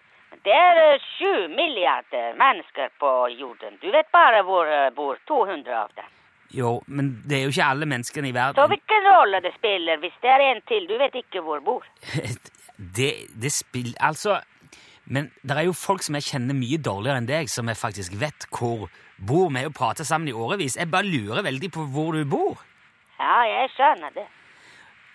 Det 0.47 0.55
er 0.55 0.77
eh, 0.79 1.05
sju 1.17 1.47
milliarder 1.51 2.37
mennesker 2.39 2.93
på 3.01 3.09
jorden. 3.35 3.75
Du 3.81 3.89
vet 3.91 4.07
bare 4.15 4.43
hvor 4.47 4.69
eh, 4.71 4.89
bor 4.95 5.19
200 5.27 5.73
av 5.75 5.91
dem. 5.97 6.13
Jo, 6.55 6.77
men 6.87 7.09
det 7.27 7.37
er 7.37 7.41
jo 7.43 7.51
ikke 7.51 7.65
alle 7.73 7.87
menneskene 7.91 8.29
i 8.29 8.35
verden 8.35 8.55
Så 8.55 8.67
hvilken 8.71 9.07
rolle 9.11 9.41
det 9.43 9.51
spiller 9.57 9.99
hvis 9.99 10.15
det 10.23 10.29
er 10.31 10.43
en 10.45 10.61
til 10.69 10.85
du 10.87 10.93
vet 11.01 11.17
ikke 11.19 11.43
hvor 11.43 11.59
bor? 11.59 11.83
Det, 12.77 13.25
det 13.41 13.49
spiller 13.51 13.97
Altså 14.05 14.37
Men 15.07 15.29
det 15.41 15.55
er 15.55 15.67
jo 15.69 15.75
folk 15.75 16.03
som 16.03 16.17
jeg 16.17 16.27
kjenner 16.27 16.57
mye 16.57 16.79
dårligere 16.83 17.21
enn 17.21 17.29
deg, 17.29 17.49
som 17.49 17.69
jeg 17.71 17.79
faktisk 17.79 18.17
vet 18.19 18.47
hvor 18.51 18.89
bor. 19.17 19.47
Vi 19.49 19.61
har 19.63 19.69
jo 19.69 20.03
sammen 20.03 20.27
i 20.27 20.35
årevis. 20.35 20.75
Jeg 20.77 20.91
bare 20.91 21.07
lurer 21.07 21.43
veldig 21.43 21.71
på 21.71 21.85
hvor 21.93 22.11
du 22.13 22.25
bor. 22.25 22.59
Ja, 23.19 23.43
jeg 23.47 23.69
skjønner 23.75 24.11
det. 24.13 24.27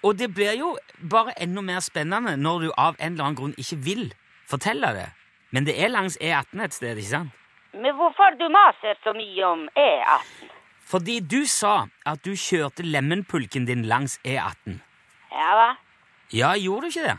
Og 0.02 0.18
det 0.18 0.32
blir 0.34 0.56
jo 0.58 0.72
bare 1.11 1.34
enda 1.42 1.62
mer 1.62 1.80
spennende 1.80 2.37
når 2.37 2.64
du 2.64 2.72
av 2.76 2.96
en 2.99 3.12
eller 3.12 3.25
annen 3.25 3.38
grunn 3.38 3.54
ikke 3.61 3.78
vil 3.84 4.08
fortelle 4.50 4.90
det. 4.96 5.11
Men 5.52 5.68
det 5.68 5.76
er 5.78 5.92
langs 5.92 6.16
E18 6.16 6.64
et 6.64 6.75
sted, 6.75 6.96
ikke 6.96 7.12
sant? 7.12 7.38
Men 7.72 7.94
hvorfor 7.96 8.34
du 8.40 8.49
maser 8.52 8.99
så 9.04 9.12
mye 9.16 9.44
om 9.46 9.68
E 9.76 9.87
E18? 10.00 10.50
Fordi 10.92 11.20
du 11.20 11.44
sa 11.46 11.87
at 12.04 12.25
du 12.25 12.32
kjørte 12.37 12.84
lemenpulken 12.84 13.68
din 13.68 13.87
langs 13.88 14.18
E18. 14.25 14.80
Ja 15.32 15.54
hva? 15.56 15.70
Ja, 16.32 16.52
gjorde 16.56 16.88
du 16.88 16.92
ikke 16.92 17.06
det? 17.06 17.16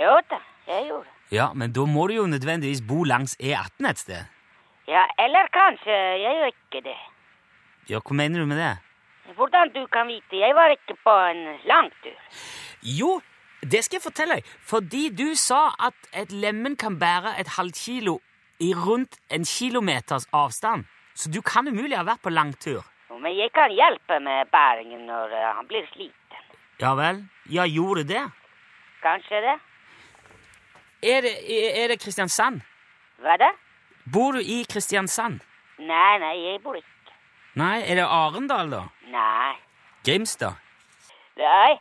Jo 0.00 0.18
da, 0.28 0.40
jeg 0.66 0.88
gjorde 0.88 1.06
det. 1.06 1.19
Ja, 1.30 1.52
men 1.54 1.70
da 1.72 1.84
må 1.86 2.08
du 2.10 2.16
jo 2.16 2.26
nødvendigvis 2.26 2.82
bo 2.82 3.04
langs 3.06 3.36
E18 3.38 3.86
et 3.90 3.98
sted. 3.98 4.22
Ja, 4.90 5.04
eller 5.24 5.46
kanskje 5.54 5.94
jeg 5.94 6.32
gjør 6.36 6.48
ikke 6.50 6.80
det. 6.88 6.96
Ja, 7.90 8.00
hva 8.02 8.16
mener 8.18 8.42
du 8.42 8.46
med 8.50 8.58
det? 8.58 8.72
Hvordan 9.38 9.70
du 9.70 9.84
kan 9.86 10.10
vite? 10.10 10.40
Jeg 10.40 10.54
var 10.58 10.74
ikke 10.74 10.96
på 11.04 11.14
en 11.30 11.44
langtur. 11.70 12.16
Jo, 12.82 13.20
det 13.62 13.84
skal 13.84 14.00
jeg 14.00 14.06
fortelle 14.08 14.40
deg. 14.40 14.50
Fordi 14.72 15.04
du 15.14 15.28
sa 15.38 15.68
at 15.78 16.10
et 16.22 16.34
lemen 16.34 16.74
kan 16.76 16.98
bære 16.98 17.36
et 17.38 17.54
halvt 17.58 17.78
kilo 17.78 18.18
i 18.58 18.74
rundt 18.74 19.20
en 19.30 19.46
kilometers 19.46 20.26
avstand. 20.32 20.84
Så 21.14 21.30
du 21.30 21.40
kan 21.42 21.68
umulig 21.68 21.96
ha 21.96 22.02
vært 22.02 22.26
på 22.26 22.34
langtur. 22.34 22.82
Men 23.20 23.36
jeg 23.36 23.52
kan 23.54 23.70
hjelpe 23.70 24.18
med 24.18 24.50
bæringen 24.50 25.06
når 25.06 25.32
eh, 25.36 25.48
han 25.56 25.66
blir 25.68 25.86
sliten. 25.92 26.44
Ja 26.80 26.94
vel? 26.96 27.22
Ja, 27.52 27.66
gjorde 27.68 28.06
det? 28.08 28.22
Kanskje 29.02 29.42
det? 29.44 29.58
Er 31.02 31.22
det, 31.24 31.34
er 31.82 31.88
det 31.88 32.00
Kristiansand? 32.02 32.60
Hva 33.24 33.36
da? 33.40 33.50
Bor 34.12 34.32
du 34.36 34.40
i 34.40 34.62
Kristiansand? 34.68 35.40
Nei, 35.80 36.18
nei, 36.20 36.34
jeg 36.44 36.60
bor 36.64 36.76
ikke. 36.76 37.14
Nei, 37.60 37.80
er 37.88 38.00
det 38.02 38.04
Arendal, 38.04 38.70
da? 38.72 38.82
Nei. 39.12 39.54
Grimstad? 40.04 40.60
Nei. 41.40 41.78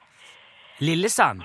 Lillesand? 0.80 1.44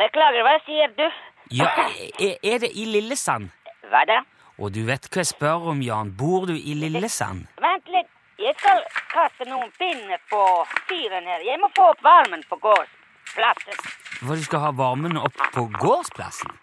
Beklager, 0.00 0.42
hva 0.46 0.56
sier 0.64 0.92
du? 0.96 1.04
Ja, 1.52 1.68
er, 2.16 2.38
er 2.40 2.62
det 2.64 2.72
i 2.72 2.86
Lillesand? 2.88 3.50
Hva 3.92 4.04
da? 4.08 4.22
Og 4.56 4.72
du 4.72 4.82
vet 4.88 5.08
hva 5.12 5.20
jeg 5.20 5.28
spør 5.34 5.68
om, 5.72 5.82
Jan. 5.84 6.12
Bor 6.16 6.46
du 6.48 6.54
i 6.56 6.74
Lillesand? 6.78 7.44
Vent 7.60 7.92
litt. 7.92 8.08
Jeg 8.40 8.56
skal 8.58 8.80
kaste 9.12 9.44
noen 9.46 9.68
pinner 9.78 10.18
på 10.32 10.40
fyren 10.88 11.28
her. 11.28 11.44
Jeg 11.46 11.60
må 11.60 11.68
få 11.76 11.90
opp 11.92 12.00
varmen 12.02 12.40
på 12.48 12.56
gårdsplassen. 12.64 13.76
For 14.22 14.38
du 14.38 14.44
skal 14.46 14.62
ha 14.62 14.70
varmen 14.78 15.18
opp 15.18 15.38
på 15.54 15.66
gårdsplassen? 15.80 16.54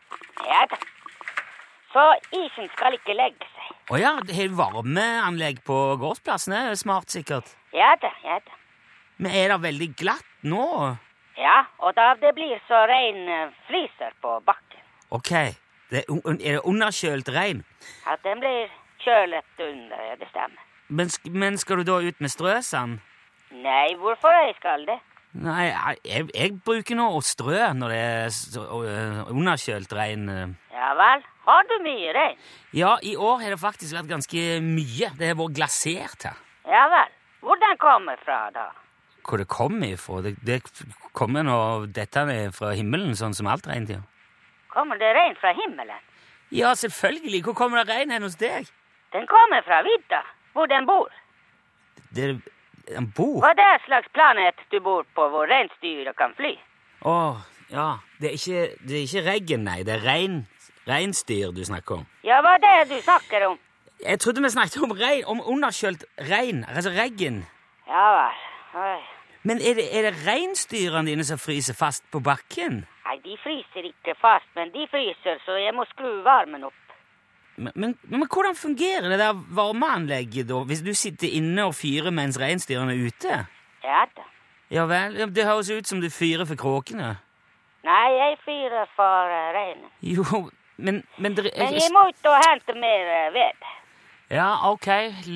Ja 0.47 0.63
da. 0.71 0.79
Så 1.93 2.03
isen 2.37 2.69
skal 2.75 2.95
ikke 2.95 3.15
legge 3.17 3.47
seg. 3.55 3.75
Å 3.89 3.99
ja, 3.99 4.11
har 4.21 4.47
du 4.51 4.55
varmeanlegg 4.55 5.63
på 5.67 5.77
gårdsplassen. 5.99 6.53
Det 6.55 6.73
er 6.73 6.79
smart, 6.79 7.09
sikkert. 7.11 7.49
Ja 7.75 7.95
da, 8.01 8.11
ja 8.23 8.37
da. 8.45 8.57
Men 9.19 9.35
er 9.35 9.51
det 9.51 9.59
veldig 9.65 9.89
glatt 9.99 10.45
nå? 10.47 10.65
Ja, 11.39 11.57
og 11.83 11.95
da 11.97 12.13
det 12.21 12.31
blir 12.37 12.59
så 12.67 12.85
rein 12.87 13.25
fliser 13.25 13.57
fryser 13.67 14.15
på 14.21 14.37
bakken. 14.45 14.85
Ok. 15.09 15.33
Det 15.89 16.03
er, 16.05 16.17
er 16.29 16.59
det 16.59 16.63
underkjølt 16.69 17.29
regn? 17.33 17.63
Ja, 18.05 18.15
den 18.23 18.39
blir 18.43 18.69
kjølet 19.01 19.63
under, 19.65 20.15
det 20.21 20.27
stemmer. 20.29 20.65
Men, 20.87 21.09
men 21.33 21.57
skal 21.57 21.81
du 21.81 21.89
da 21.89 21.99
ut 22.05 22.21
med 22.21 22.31
strøsand? 22.31 22.99
Nei, 23.51 23.95
hvorfor 23.97 24.33
jeg 24.45 24.53
skal 24.59 24.85
det? 24.85 24.99
Nei, 25.37 25.67
jeg, 26.07 26.25
jeg 26.33 26.55
bruker 26.65 26.97
nå 26.97 27.05
å 27.13 27.19
strø 27.21 27.59
når 27.77 27.91
det 27.93 27.99
er 28.01 29.19
underkjølt 29.29 29.91
regn. 29.93 30.25
Ja 30.73 30.89
vel, 30.97 31.25
har 31.45 31.67
du 31.69 31.75
mye 31.85 32.13
regn? 32.17 32.39
Ja, 32.73 32.95
i 33.05 33.13
år 33.13 33.43
har 33.43 33.53
det 33.53 33.61
faktisk 33.61 33.93
vært 33.93 34.09
ganske 34.09 34.45
mye. 34.65 35.11
Det 35.19 35.29
har 35.29 35.37
vært 35.37 35.57
glasert 35.59 36.25
her. 36.25 36.41
Ja 36.65 36.87
vel, 36.89 37.13
hvordan 37.45 37.77
kommer 37.81 38.17
fra 38.25 38.41
da? 38.55 38.67
Hvor 39.29 39.37
det 39.37 39.47
kommer 39.51 39.93
ifra? 39.93 40.23
Det, 40.25 40.35
det 40.41 40.61
kommer 41.13 41.45
nå 41.45 41.59
dette 41.93 42.25
ned 42.25 42.55
fra 42.57 42.73
himmelen, 42.73 43.13
sånn 43.17 43.35
som 43.37 43.49
alt 43.51 43.69
regn 43.69 43.85
til. 43.89 44.01
Kommer 44.73 44.97
det 45.01 45.13
regn 45.13 45.37
fra 45.37 45.53
himmelen? 45.53 46.01
Ja, 46.49 46.73
selvfølgelig. 46.73 47.43
Hvor 47.45 47.57
kommer 47.57 47.83
det 47.83 47.93
regn 47.93 48.15
hen 48.15 48.25
hos 48.25 48.37
deg? 48.41 48.69
Den 49.13 49.29
kommer 49.29 49.61
fra 49.65 49.83
vidda, 49.85 50.23
hvor 50.57 50.69
den 50.69 50.89
bor. 50.89 51.13
Det 52.09 52.25
er 52.25 52.39
en 52.97 53.09
bok? 53.15 53.39
Hva 53.43 53.53
er 53.53 53.59
det 53.59 53.69
slags 53.85 54.11
planet 54.15 54.61
du 54.71 54.79
bor 54.83 55.07
på 55.15 55.27
hvor 55.31 55.49
reinsdyr 55.49 56.11
kan 56.17 56.33
fly? 56.37 56.55
Å, 57.05 57.15
ja. 57.71 57.89
Det 58.19 58.31
er 58.31 58.37
ikke, 58.37 58.63
det 58.83 58.97
er 58.97 59.05
ikke 59.05 59.25
reggen, 59.27 59.63
nei. 59.67 59.79
Det 59.87 59.95
er 59.95 60.05
rein, 60.05 60.41
reinsdyr 60.89 61.53
du 61.55 61.63
snakker 61.67 62.01
om. 62.01 62.07
Ja, 62.27 62.41
hva 62.43 62.57
er 62.57 62.65
det 62.65 62.75
du 62.91 62.97
snakker 63.03 63.47
om? 63.51 63.59
Jeg 63.99 64.19
trodde 64.23 64.43
vi 64.43 64.51
snakket 64.51 64.83
om 64.83 64.95
rein, 64.95 65.23
om 65.27 65.41
underkjølt 65.43 66.05
regn, 66.29 66.63
altså 66.67 66.91
reggen. 66.95 67.43
Ja 67.87 68.05
vel, 68.15 68.43
oi. 68.79 68.99
Men 69.47 69.61
er 69.63 69.77
det, 69.79 69.87
er 69.95 70.09
det 70.09 70.25
reinsdyrene 70.27 71.07
dine 71.07 71.23
som 71.27 71.39
fryser 71.39 71.75
fast 71.75 72.03
på 72.11 72.19
bakken? 72.23 72.83
Nei, 73.07 73.17
de 73.23 73.37
fryser 73.39 73.87
ikke 73.87 74.15
fast, 74.19 74.47
men 74.55 74.71
de 74.73 74.83
fryser, 74.91 75.39
så 75.45 75.55
jeg 75.59 75.75
må 75.75 75.87
skru 75.93 76.19
varmen 76.25 76.67
opp. 76.67 76.88
Men, 77.59 77.73
men, 77.75 77.95
men 78.07 78.23
hvordan 78.31 78.55
fungerer 78.55 79.09
det 79.11 79.19
der 79.19 79.39
varmeanlegget 79.57 80.47
da, 80.47 80.61
hvis 80.69 80.83
du 80.85 80.93
sitter 80.95 81.27
inne 81.39 81.65
og 81.67 81.75
fyrer 81.75 82.13
mens 82.15 82.37
reinsdyrene 82.39 82.95
er 82.95 83.09
ute? 83.09 83.39
Ja 83.83 84.05
da. 84.15 84.27
Ja 84.71 84.85
vel, 84.87 85.17
det 85.35 85.47
høres 85.47 85.71
ut 85.73 85.89
som 85.89 85.99
du 85.99 86.07
fyrer 86.13 86.45
for 86.47 86.59
kråkene. 86.59 87.17
Nei, 87.83 88.07
jeg 88.15 88.37
fyrer 88.45 88.87
for 88.95 89.33
uh, 89.33 89.49
reinen. 89.55 89.89
Jo, 90.05 90.25
men, 90.77 91.03
men 91.17 91.35
det 91.35 91.49
Men 91.57 91.75
jeg 91.75 91.91
må 91.95 92.05
ut 92.11 92.31
og 92.31 92.39
hente 92.45 92.75
mer 92.79 93.11
uh, 93.27 93.33
ved. 93.35 93.67
Ja, 94.29 94.49
ok, 94.69 94.87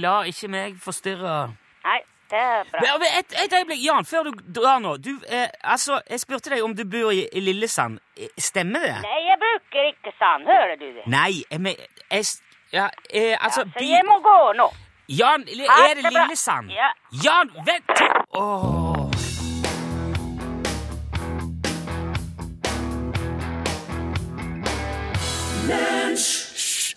la 0.03 0.19
ikke 0.29 0.51
meg 0.53 0.75
forstyrre. 0.79 1.37
Nei, 1.83 1.99
det 2.29 2.39
er 2.39 2.67
bra. 2.69 2.83
Ja, 2.85 2.97
Et, 3.19 3.33
et 3.45 3.55
øyeblikk, 3.57 3.81
Jan, 3.85 4.05
før 4.05 4.29
du 4.29 4.43
drar 4.59 4.79
nå. 4.83 4.95
Du, 5.01 5.15
eh, 5.27 5.47
altså, 5.63 5.99
Jeg 6.09 6.19
spurte 6.21 6.53
deg 6.53 6.63
om 6.63 6.75
du 6.77 6.83
bor 6.85 7.09
i, 7.11 7.25
i 7.33 7.41
Lillesand. 7.41 7.97
Eh, 8.17 8.29
Stemmer 8.37 8.85
det? 8.85 8.99
Nei, 9.01 9.19
jeg 9.31 9.32
snakker 9.73 9.87
ikke 9.87 10.11
sann, 10.17 10.45
hører 10.45 10.75
du 10.79 10.85
det? 10.85 11.03
Nei, 11.07 11.43
men 11.59 11.75
jeg, 12.11 12.25
ja, 12.73 12.87
eh, 13.09 13.37
altså 13.39 13.61
ja, 13.61 13.79
Så 13.79 13.85
jeg 13.85 14.01
må 14.05 14.19
gå 14.21 14.53
nå. 14.57 14.69
Jan, 15.09 15.41
er 15.41 15.95
det 15.95 16.11
Lillesand? 16.13 16.69
Ja. 16.71 16.89
Jan, 17.11 17.49
vent! 17.65 18.01
Oh. 18.35 19.09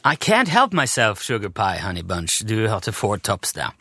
I 0.05 0.15
can't 0.15 0.49
help 0.49 0.73
myself, 0.73 1.23
sugar 1.23 1.49
pie, 1.49 1.81
honey 1.83 2.03
bunch. 2.03 2.43
Du 2.49 2.69
hørte 2.69 2.93
Four 2.93 3.17
Tops 3.17 3.53
der. 3.53 3.75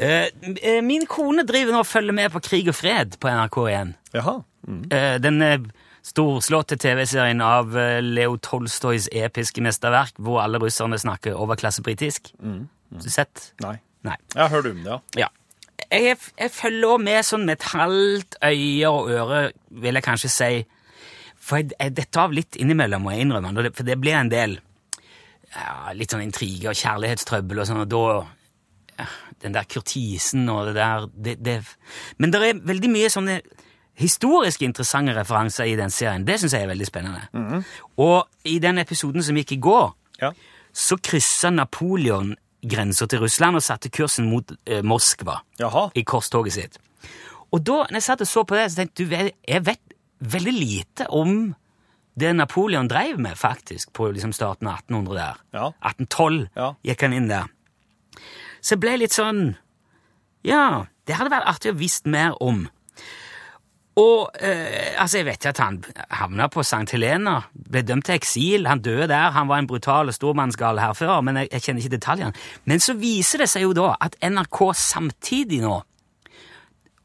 Uh, 0.00 0.84
min 0.84 1.06
kone 1.06 1.42
driver 1.46 1.72
nå 1.72 1.78
og 1.78 1.86
følger 1.86 2.12
med 2.12 2.30
på 2.30 2.38
Krig 2.40 2.68
og 2.68 2.74
fred 2.74 3.18
på 3.20 3.28
NRK1. 3.28 3.92
Jaha. 4.14 4.38
Mm. 4.68 4.84
Uh, 4.92 5.22
den... 5.22 5.42
Uh, 5.42 5.87
storslåtte 6.08 6.78
TV-serien 6.80 7.42
av 7.44 7.76
eh, 7.78 7.98
Leo 8.04 8.38
Tolstojs 8.42 9.10
episke 9.12 9.62
mesterverk, 9.64 10.16
hvor 10.22 10.42
alle 10.44 10.60
russerne 10.62 10.98
snakker 11.00 11.36
overklassebritisk. 11.38 12.32
Har 12.42 13.04
du 13.04 13.12
sett? 13.12 13.52
Nei. 13.64 13.76
Nei. 14.06 14.16
Jeg 14.34 14.42
har 14.44 14.52
hørt 14.52 14.70
om 14.70 14.80
det, 14.80 14.88
ja. 14.88 15.26
Ja. 15.26 15.28
Jeg, 15.88 16.16
jeg 16.36 16.52
følger 16.52 16.90
også 16.92 17.04
med 17.04 17.24
sånn 17.24 17.44
med 17.48 17.56
et 17.56 17.68
halvt 17.72 18.36
øye 18.44 18.90
og 18.90 19.12
øre, 19.14 19.42
vil 19.84 19.98
jeg 19.98 20.04
kanskje 20.04 20.30
si. 20.32 20.50
For 21.38 21.62
jeg, 21.62 21.72
jeg 21.78 21.94
detter 21.96 22.24
av 22.26 22.34
litt 22.36 22.58
innimellom, 22.60 23.04
må 23.04 23.14
jeg 23.14 23.24
innrømme. 23.24 23.70
For 23.76 23.88
det 23.88 23.96
blir 24.00 24.18
en 24.18 24.32
del 24.32 24.58
ja, 25.54 25.94
litt 25.96 26.12
sånn 26.12 26.26
intriger 26.26 26.72
og 26.72 26.80
kjærlighetstrøbbel 26.80 27.62
og 27.62 27.70
sånn, 27.70 27.84
og 27.84 27.94
da 27.94 28.02
ja, 28.98 29.06
Den 29.38 29.54
der 29.54 29.68
kurtisen 29.70 30.48
og 30.50 30.66
det 30.66 30.74
der 30.74 31.04
det, 31.14 31.36
det. 31.46 31.60
Men 32.18 32.32
det 32.34 32.40
er 32.42 32.62
veldig 32.66 32.88
mye 32.90 33.10
sånne 33.12 33.38
historisk 33.98 34.62
interessante 34.62 35.14
referanser 35.16 35.64
i 35.66 35.76
den 35.78 35.90
serien. 35.90 36.24
Det 36.26 36.38
syns 36.40 36.52
jeg 36.54 36.62
er 36.62 36.70
veldig 36.70 36.86
spennende. 36.86 37.62
Og 37.98 38.28
i 38.46 38.58
den 38.62 38.78
episoden 38.78 39.22
som 39.26 39.36
gikk 39.36 39.52
i 39.56 39.60
går, 39.60 39.92
Ja. 40.20 40.32
så 40.72 40.96
kryssa 41.02 41.50
Napoleon 41.50 42.36
grensa 42.62 43.06
til 43.06 43.20
Russland 43.22 43.56
og 43.56 43.62
satte 43.62 43.88
kursen 43.90 44.28
mot 44.30 44.50
eh, 44.66 44.82
Moskva 44.82 45.40
Jaha. 45.60 45.90
i 45.94 46.02
korstoget 46.02 46.52
sitt. 46.52 46.78
Og 47.52 47.62
da 47.64 47.84
når 47.88 47.94
jeg 48.00 48.02
satt 48.02 48.20
og 48.20 48.26
så 48.26 48.42
på 48.44 48.54
det, 48.58 48.70
så 48.72 48.76
tenkte 48.82 49.06
jeg 49.08 49.32
jeg 49.48 49.64
vet 49.66 49.80
veldig 50.20 50.52
lite 50.52 51.06
om 51.10 51.54
det 52.18 52.32
Napoleon 52.34 52.88
drev 52.90 53.18
med, 53.22 53.36
faktisk, 53.38 53.92
på 53.94 54.08
liksom 54.10 54.32
starten 54.34 54.66
av 54.66 54.80
1800 54.82 55.14
der. 55.14 55.36
Ja. 55.54 55.68
1812 55.86 56.48
Ja. 56.56 56.72
gikk 56.84 57.00
han 57.06 57.12
inn 57.12 57.28
der. 57.28 57.46
Så 58.60 58.74
jeg 58.74 58.80
ble 58.80 58.96
litt 58.98 59.12
sånn 59.14 59.56
Ja, 60.44 60.86
det 61.06 61.14
hadde 61.16 61.30
vært 61.30 61.46
artig 61.46 61.72
å 61.72 61.78
visst 61.78 62.06
mer 62.06 62.34
om. 62.42 62.68
Og 63.98 64.30
eh, 64.40 64.94
altså, 64.94 65.18
jeg 65.18 65.26
vet 65.26 65.40
ikke 65.40 65.54
at 65.56 65.62
han 65.64 65.80
havna 66.20 66.46
på 66.52 66.62
St. 66.62 66.86
Helena, 66.94 67.40
ble 67.52 67.82
dømt 67.82 68.06
til 68.06 68.18
eksil, 68.18 68.68
han 68.70 68.82
døde 68.84 69.08
der, 69.10 69.32
han 69.34 69.50
var 69.50 69.58
en 69.62 69.70
brutal 69.70 70.12
og 70.12 70.14
stormannsgal 70.14 70.78
hærfører, 70.78 71.20
men 71.26 71.42
jeg, 71.42 71.52
jeg 71.52 71.66
kjenner 71.66 71.84
ikke 71.84 71.96
detaljene. 71.96 72.48
Men 72.70 72.84
så 72.84 72.94
viser 72.98 73.42
det 73.42 73.50
seg 73.50 73.66
jo 73.66 73.74
da 73.76 73.92
at 74.04 74.18
NRK 74.22 74.62
samtidig 74.78 75.62
nå 75.66 75.80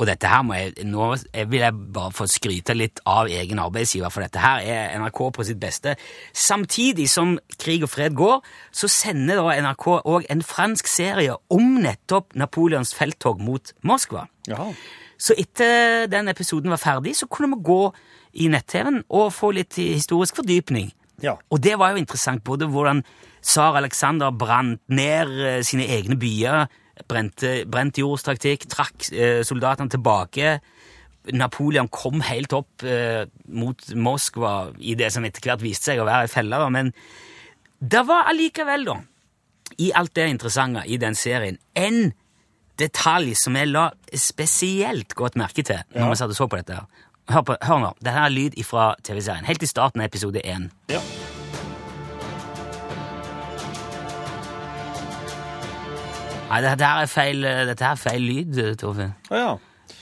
og 0.01 0.07
dette 0.09 0.27
her 0.27 0.41
må 0.43 0.55
jeg, 0.57 0.73
nå 0.89 1.11
jeg 1.15 1.47
vil 1.51 1.61
jeg 1.61 1.75
bare 1.95 2.11
få 2.11 2.25
skryte 2.27 2.75
litt 2.75 2.99
av 3.07 3.29
egen 3.31 3.61
arbeidsgiver, 3.61 4.11
for 4.11 4.25
dette 4.25 4.41
her 4.41 4.65
er 4.65 4.95
NRK 4.99 5.21
på 5.37 5.45
sitt 5.47 5.61
beste. 5.61 5.93
Samtidig 6.33 7.05
som 7.13 7.37
Krig 7.61 7.85
og 7.85 7.91
fred 7.93 8.17
går, 8.17 8.41
så 8.75 8.89
sender 8.91 9.39
da 9.39 9.53
NRK 9.69 9.87
òg 10.01 10.27
en 10.33 10.43
fransk 10.43 10.89
serie 10.91 11.37
om 11.53 11.77
nettopp 11.85 12.33
Napoleons 12.35 12.91
felttog 12.97 13.39
mot 13.45 13.71
Moskva. 13.85 14.25
Jaha. 14.49 14.73
Så 15.17 15.35
etter 15.39 16.07
den 16.11 16.31
episoden 16.31 16.73
var 16.73 16.81
ferdig, 16.81 17.15
så 17.17 17.29
kunne 17.31 17.53
vi 17.55 17.63
gå 17.69 17.81
i 18.43 18.49
nett-TV-en 18.51 19.03
og 19.13 19.33
få 19.33 19.51
litt 19.55 19.77
historisk 19.77 20.41
fordypning. 20.41 20.91
Ja. 21.23 21.37
Og 21.53 21.61
det 21.63 21.77
var 21.79 21.93
jo 21.93 22.01
interessant, 22.01 22.43
både 22.43 22.67
hvordan 22.67 23.03
tsar 23.43 23.77
Aleksander 23.79 24.33
brant 24.35 24.81
ned 24.91 25.33
eh, 25.39 25.59
sine 25.65 25.85
egne 25.91 26.17
byer, 26.19 26.65
brente, 27.09 27.63
brent 27.69 27.99
jordstaktikk, 27.99 28.67
trakk 28.71 29.09
eh, 29.11 29.41
soldatene 29.45 29.91
tilbake. 29.93 30.57
Napoleon 31.33 31.87
kom 31.93 32.23
helt 32.25 32.55
opp 32.55 32.83
eh, 32.83 33.23
mot 33.47 33.85
Moskva 33.95 34.73
i 34.79 34.97
det 34.99 35.11
som 35.13 35.25
etter 35.27 35.45
hvert 35.45 35.63
viste 35.63 35.91
seg 35.91 36.01
å 36.01 36.07
være 36.07 36.27
ei 36.27 36.31
felle, 36.31 36.59
men 36.73 36.91
det 37.83 38.03
var 38.07 38.29
allikevel, 38.31 38.85
da, 38.87 38.97
i 39.83 39.91
alt 39.95 40.13
det 40.15 40.29
interessante 40.31 40.85
i 40.87 40.99
den 41.01 41.15
serien, 41.19 41.59
en 41.75 42.13
detalj 42.81 43.35
som 43.37 43.57
jeg 43.57 43.69
la 43.71 43.89
spesielt 44.17 45.15
godt 45.17 45.37
merke 45.39 45.65
til 45.65 45.81
når 45.93 46.13
vi 46.13 46.19
satt 46.21 46.33
og 46.33 46.39
så 46.39 46.47
på 46.49 46.59
dette. 46.59 46.79
her. 46.79 47.09
Hør, 47.31 47.43
på, 47.47 47.55
hør 47.63 47.79
nå, 47.79 47.91
dette 48.03 48.19
er 48.19 48.33
lyd 48.33 48.57
fra 48.67 48.93
TV-serien, 49.05 49.45
helt 49.47 49.63
i 49.63 49.69
starten 49.69 50.01
av 50.03 50.09
episode 50.09 50.41
1. 50.43 50.67
Ja. 50.91 50.99
Nei, 56.53 56.59
dette 56.61 56.85
her 56.85 56.99
er 57.01 57.09
feil, 57.09 57.45
dette 57.69 57.85
er 57.87 57.97
feil 57.97 58.25
lyd, 58.27 58.59
Torfinn. 58.77 59.15
Å 59.31 59.39
ja. 59.39 59.53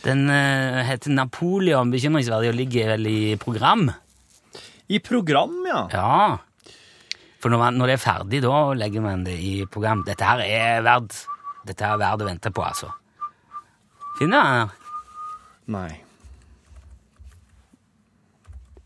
Den 0.01 0.25
uh, 0.27 0.81
heter 0.87 1.13
Napoleon 1.13 1.91
bekymringsverdig 1.93 2.49
og 2.49 2.57
ligger 2.57 2.95
vel 2.95 3.05
i 3.07 3.19
program. 3.39 3.85
I 4.91 4.99
program, 5.05 5.53
ja. 5.69 5.83
Ja. 5.93 6.73
For 7.41 7.53
når, 7.53 7.61
man, 7.61 7.77
når 7.79 7.91
det 7.91 7.95
er 7.95 8.01
ferdig, 8.03 8.41
da 8.43 8.57
legger 8.77 9.05
man 9.05 9.23
det 9.25 9.37
i 9.39 9.53
program. 9.69 10.01
Dette 10.07 10.25
her 10.27 10.41
er 10.43 10.83
verdt, 10.85 11.21
dette 11.67 11.85
er 11.85 11.99
verdt 12.01 12.23
å 12.23 12.29
vente 12.29 12.51
på, 12.53 12.63
altså. 12.65 12.89
Finner 14.19 14.41
du 14.41 14.55
den? 14.59 14.71
Nei. 15.71 15.91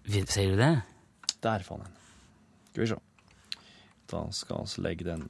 her? 0.05 0.29
Sier 0.29 0.53
du 0.53 0.59
det? 0.59 0.73
Der 1.45 1.63
fant 1.65 1.85
jeg 1.85 1.89
den. 1.89 2.01
Skal 2.71 2.83
vi 2.83 2.89
se. 2.91 2.99
Da 4.11 4.25
skal 4.35 4.67
vi 4.69 4.83
legge 4.85 5.07
den 5.07 5.25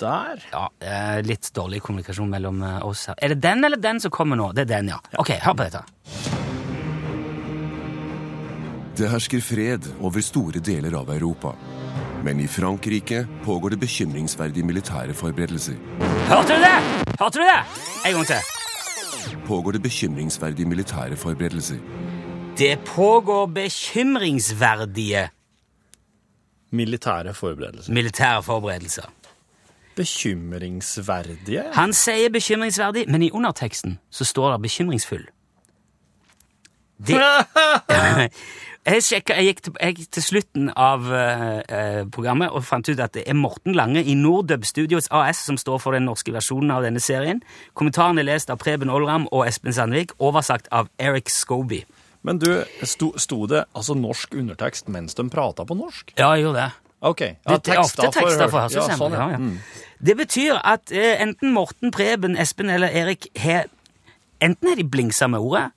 der. 0.00 0.42
Ja, 0.50 0.64
det 0.82 0.90
litt 1.28 1.50
dårlig 1.54 1.80
kommunikasjon 1.84 2.30
mellom 2.30 2.62
eh, 2.66 2.80
oss 2.86 3.06
her. 3.08 3.18
Er 3.22 3.34
det 3.34 3.42
den 3.44 3.64
eller 3.64 3.80
den 3.80 4.02
som 4.02 4.12
kommer 4.12 4.36
nå? 4.36 4.50
Det 4.52 4.66
er 4.66 4.72
den, 4.74 4.90
ja. 4.90 4.98
Ok, 5.22 5.36
hør 5.44 5.54
på 5.54 5.68
dette. 5.68 5.84
Det 8.94 9.10
hersker 9.10 9.42
fred 9.42 9.88
over 10.06 10.22
store 10.22 10.60
deler 10.62 10.94
av 11.00 11.10
Europa. 11.14 11.54
Men 12.24 12.40
i 12.40 12.46
Frankrike 12.48 13.26
pågår 13.44 13.68
det 13.74 13.80
bekymringsverdige 13.80 14.64
militære 14.66 15.14
forberedelser. 15.14 15.74
Hørte 16.28 16.48
du 16.54 16.62
det? 16.62 16.78
Hørte 17.20 17.38
du 17.38 17.44
det? 17.44 17.60
En 18.06 18.14
gang 18.14 18.26
til. 18.26 18.36
Pågår 19.46 19.72
det 19.72 19.82
bekymringsverdige 19.82 20.68
militære 20.68 21.16
forberedelser. 21.16 21.76
Det 22.58 22.78
pågår 22.86 23.46
bekymringsverdige 23.46 25.28
Militære 26.70 27.34
forberedelser. 27.34 27.92
militære 27.92 28.42
forberedelser. 28.42 29.02
Bekymringsverdige? 29.96 31.62
Han 31.72 31.92
sier 31.92 32.30
bekymringsverdig, 32.30 33.04
men 33.08 33.22
i 33.22 33.30
underteksten 33.30 33.98
så 34.10 34.24
står 34.24 34.52
det 34.52 34.62
bekymringsfull. 34.62 35.26
Det 37.06 37.14
Jeg, 38.84 39.00
sjekket, 39.00 39.38
jeg, 39.38 39.48
gikk 39.48 39.60
til, 39.64 39.76
jeg 39.80 40.06
til 40.12 40.24
slutten 40.24 40.66
av 40.76 41.06
eh, 41.08 41.60
eh, 41.72 42.00
programmet 42.12 42.52
og 42.52 42.66
fant 42.68 42.84
ut 42.84 43.00
at 43.00 43.14
det 43.16 43.22
er 43.24 43.36
Morten 43.38 43.72
Lange 43.72 44.02
i 44.04 44.12
Nordub 44.12 44.66
Studios 44.68 45.08
AS 45.08 45.40
som 45.46 45.56
står 45.56 45.78
for 45.80 45.96
den 45.96 46.04
norske 46.04 46.34
versjonen 46.34 46.74
av 46.74 46.84
denne 46.84 47.00
serien. 47.00 47.40
Kommentaren 47.72 48.20
er 48.20 48.28
lest 48.28 48.52
av 48.52 48.60
Preben 48.60 48.92
Olram 48.92 49.24
og 49.30 49.46
Espen 49.48 49.72
Sandvik, 49.72 50.12
oversagt 50.20 50.68
av 50.68 50.90
Eric 51.00 51.32
Scobie. 51.32 51.88
Men 52.28 52.42
du, 52.42 52.50
sto, 52.84 53.14
sto 53.20 53.46
det 53.48 53.62
altså 53.72 53.96
norsk 53.96 54.36
undertekst 54.36 54.92
mens 54.92 55.16
de 55.16 55.24
prata 55.32 55.64
på 55.64 55.76
norsk? 55.80 56.12
Ja, 56.18 56.34
jeg 56.36 56.44
gjorde 56.44 56.66
det. 56.66 56.84
OK. 57.04 57.22
Det, 57.24 57.56
det 57.64 57.72
er 57.72 57.80
ofte 57.80 58.10
tekster 58.12 58.52
for 58.52 58.68
ja, 58.68 58.84
sånn, 59.00 59.16
ja. 59.16 59.22
ja, 59.22 59.38
ja. 59.38 59.40
Mm. 59.40 59.88
Det 60.04 60.16
betyr 60.20 60.60
at 60.60 60.92
eh, 60.92 61.14
enten 61.24 61.56
Morten, 61.56 61.92
Preben, 61.92 62.36
Espen 62.36 62.72
eller 62.72 62.92
Erik 62.92 63.30
har 63.40 63.70
Enten 64.44 64.68
har 64.68 64.76
de 64.76 64.84
blingsa 64.84 65.24
med 65.30 65.40
ordet, 65.40 65.70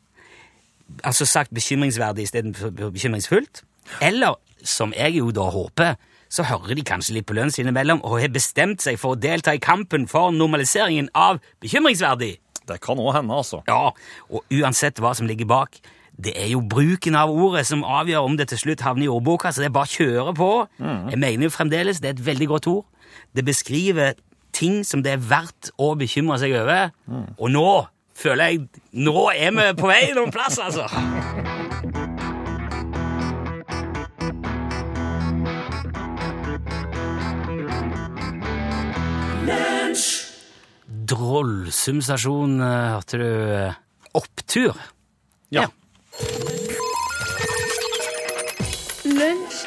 altså 1.04 1.26
sagt 1.26 1.54
bekymringsverdig 1.56 2.28
istedenfor 2.28 2.71
bekymringsfullt, 2.93 3.63
eller, 4.04 4.38
som 4.63 4.93
jeg 4.97 5.17
jo 5.19 5.32
da 5.36 5.50
håper, 5.54 5.95
så 6.30 6.43
hører 6.43 6.76
de 6.76 6.84
kanskje 6.84 7.13
litt 7.15 7.28
på 7.28 7.38
lønnen 7.38 7.54
sin 7.56 7.69
imellom 7.69 8.02
og 8.04 8.19
har 8.19 8.34
bestemt 8.34 8.84
seg 8.84 8.97
for 9.00 9.15
å 9.15 9.19
delta 9.19 9.54
i 9.56 9.62
kampen 9.63 10.10
for 10.12 10.34
normaliseringen 10.36 11.08
av 11.15 11.39
bekymringsverdig. 11.63 12.34
Det 12.67 12.82
kan 12.84 13.00
òg 13.00 13.13
hende, 13.15 13.32
altså. 13.32 13.62
Ja, 13.69 13.93
og 14.28 14.43
uansett 14.52 15.00
hva 15.00 15.13
som 15.15 15.30
ligger 15.30 15.47
bak, 15.47 15.80
det 16.17 16.34
er 16.36 16.50
jo 16.52 16.63
bruken 16.65 17.15
av 17.15 17.32
ordet 17.32 17.63
som 17.69 17.86
avgjør 17.86 18.26
om 18.28 18.36
det 18.39 18.50
til 18.52 18.60
slutt 18.60 18.84
havner 18.84 19.06
i 19.06 19.12
ordboka, 19.13 19.54
så 19.54 19.62
det 19.63 19.69
er 19.69 19.76
bare 19.78 19.88
å 19.88 19.93
kjøre 19.93 20.34
på. 20.36 20.52
Jeg 21.13 21.19
mener 21.21 21.47
jo 21.47 21.54
fremdeles 21.54 22.02
det 22.04 22.10
er 22.10 22.17
et 22.17 22.26
veldig 22.26 22.47
godt 22.56 22.67
ord. 22.73 22.86
Det 23.38 23.45
beskriver 23.45 24.17
ting 24.58 24.82
som 24.88 25.04
det 25.06 25.13
er 25.13 25.21
verdt 25.21 25.69
å 25.78 25.93
bekymre 26.00 26.39
seg 26.41 26.58
over. 26.58 26.89
Og 27.38 27.54
nå 27.54 27.69
føler 28.17 28.51
jeg 28.51 28.84
Nå 28.97 29.30
er 29.34 29.53
vi 29.56 29.67
på 29.77 29.89
vei 29.89 30.03
noen 30.17 30.34
plass, 30.34 30.60
altså! 30.62 30.88
Drollsum-stasjon, 41.08 42.58
eh, 42.60 42.88
hørte 42.97 43.19
du 43.21 43.27
eh, 43.56 43.77
Opptur? 44.17 44.75
Ja. 45.56 45.63
Lunsj, 49.08 49.62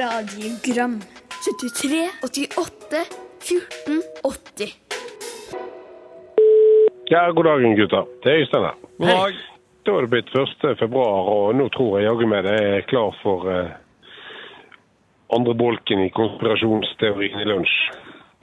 radiogram 0.00 1.00
73, 1.44 2.06
88, 2.24 3.04
14, 3.50 4.00
80 4.24 4.89
Ja, 7.12 7.30
god 7.30 7.44
dagen, 7.44 7.76
gutter. 7.76 8.04
Det 8.22 8.30
er 8.30 8.36
Øystein 8.38 8.62
her. 8.62 8.74
God 8.98 9.08
dag. 9.08 9.38
Da 9.86 9.94
er 9.96 10.00
det 10.00 10.10
blitt 10.10 10.34
1. 10.36 10.76
februar, 10.78 11.26
og 11.32 11.54
nå 11.58 11.64
tror 11.74 11.96
jeg 11.98 12.06
jaggu 12.06 12.28
meg 12.30 12.44
det 12.46 12.52
er 12.62 12.84
klar 12.86 13.16
for 13.18 13.48
eh, 13.50 13.72
andre 15.34 15.54
bolken 15.58 16.04
i 16.04 16.12
konspirasjonsteorien 16.14 17.42
i 17.42 17.48
lunsj. 17.50 17.74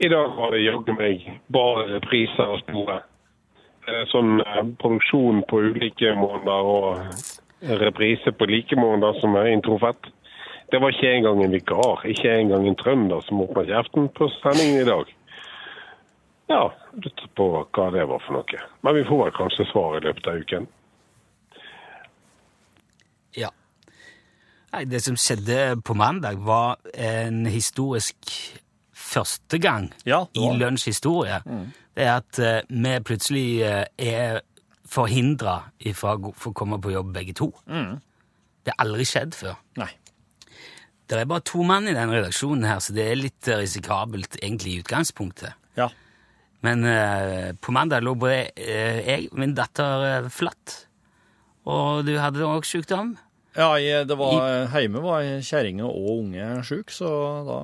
I 0.04 0.10
dag 0.12 0.36
var 0.36 0.52
det 0.52 0.60
jaggu 0.66 0.92
meg 0.98 1.24
bare 1.48 1.86
repriser 1.94 2.52
å 2.52 2.60
spore. 2.60 2.98
Eh, 3.88 4.04
Sånn 4.12 4.42
eh, 4.44 4.60
produksjon 4.84 5.40
på 5.48 5.62
ulike 5.70 6.12
måneder 6.20 6.72
og 6.74 7.72
reprise 7.86 8.36
på 8.36 8.50
like 8.52 8.76
måneder 8.76 9.16
som 9.22 9.40
er 9.40 9.48
introfett. 9.54 10.12
Det 10.68 10.82
var 10.84 10.92
ikke 10.92 11.14
engang 11.14 11.40
en 11.40 11.56
vikar, 11.56 12.04
ikke 12.04 12.36
engang 12.36 12.68
en 12.68 12.76
trønder 12.84 13.24
som 13.24 13.40
åpna 13.46 13.64
kjeften 13.72 14.12
på 14.12 14.28
sendingen 14.42 14.82
i 14.82 14.90
dag. 14.92 15.17
Ja, 16.48 16.62
lurer 16.96 17.28
på 17.36 17.46
hva 17.76 17.90
det 17.92 18.06
var 18.08 18.22
for 18.24 18.38
noe. 18.38 18.60
Men 18.82 18.96
vi 18.96 19.04
får 19.08 19.18
vel 19.24 19.34
kanskje 19.36 19.66
svar 19.72 19.98
i 19.98 20.04
løpet 20.06 20.28
av 20.30 20.38
uken. 20.40 20.68
Ja. 23.36 23.50
Nei, 24.72 24.84
det 24.88 25.02
som 25.04 25.16
skjedde 25.20 25.76
på 25.84 25.96
mandag, 25.96 26.40
var 26.44 26.78
en 26.94 27.44
historisk 27.48 28.32
første 28.98 29.58
gang 29.62 29.90
Ja, 30.08 30.24
i 30.36 30.48
lunsjhistorie. 30.60 31.40
det. 31.44 31.60
Det 31.98 32.04
er 32.06 32.16
at 32.20 32.38
eh, 32.38 32.60
vi 32.68 32.92
plutselig 33.04 33.46
eh, 33.64 33.84
er 33.98 34.40
forhindra 34.88 35.56
fra 35.94 36.14
å 36.16 36.52
komme 36.56 36.78
på 36.80 36.92
jobb 36.94 37.12
begge 37.12 37.34
to. 37.36 37.50
Det 37.68 38.72
har 38.72 38.84
aldri 38.84 39.04
skjedd 39.08 39.34
før. 39.36 39.56
Nei. 39.80 39.90
Det 41.08 41.16
er 41.22 41.28
bare 41.28 41.44
to 41.44 41.62
mann 41.64 41.88
i 41.88 41.94
den 41.96 42.10
redaksjonen 42.12 42.64
her, 42.68 42.80
så 42.84 42.92
det 42.96 43.04
er 43.10 43.16
litt 43.20 43.48
risikabelt 43.48 44.36
egentlig 44.42 44.74
i 44.74 44.80
utgangspunktet. 44.82 45.56
Ja. 45.76 45.88
Men 46.66 46.82
eh, 46.90 47.52
på 47.62 47.72
mandag 47.74 48.02
lå 48.02 48.16
både 48.18 48.48
eh, 48.58 48.98
jeg 49.06 49.28
og 49.30 49.38
min 49.38 49.54
datter 49.54 50.04
eh, 50.08 50.28
flatt. 50.32 50.74
Og 51.68 52.04
du 52.08 52.14
hadde 52.18 52.46
òg 52.48 52.66
sykdom. 52.66 53.12
Ja, 53.58 53.72
jeg, 53.82 54.06
det 54.08 54.16
var, 54.18 54.68
hjemme 54.74 55.00
var 55.02 55.24
kjerringa 55.42 55.86
og 55.88 56.10
unge 56.20 56.50
sjuk, 56.66 56.92
så 56.94 57.08
da, 57.46 57.58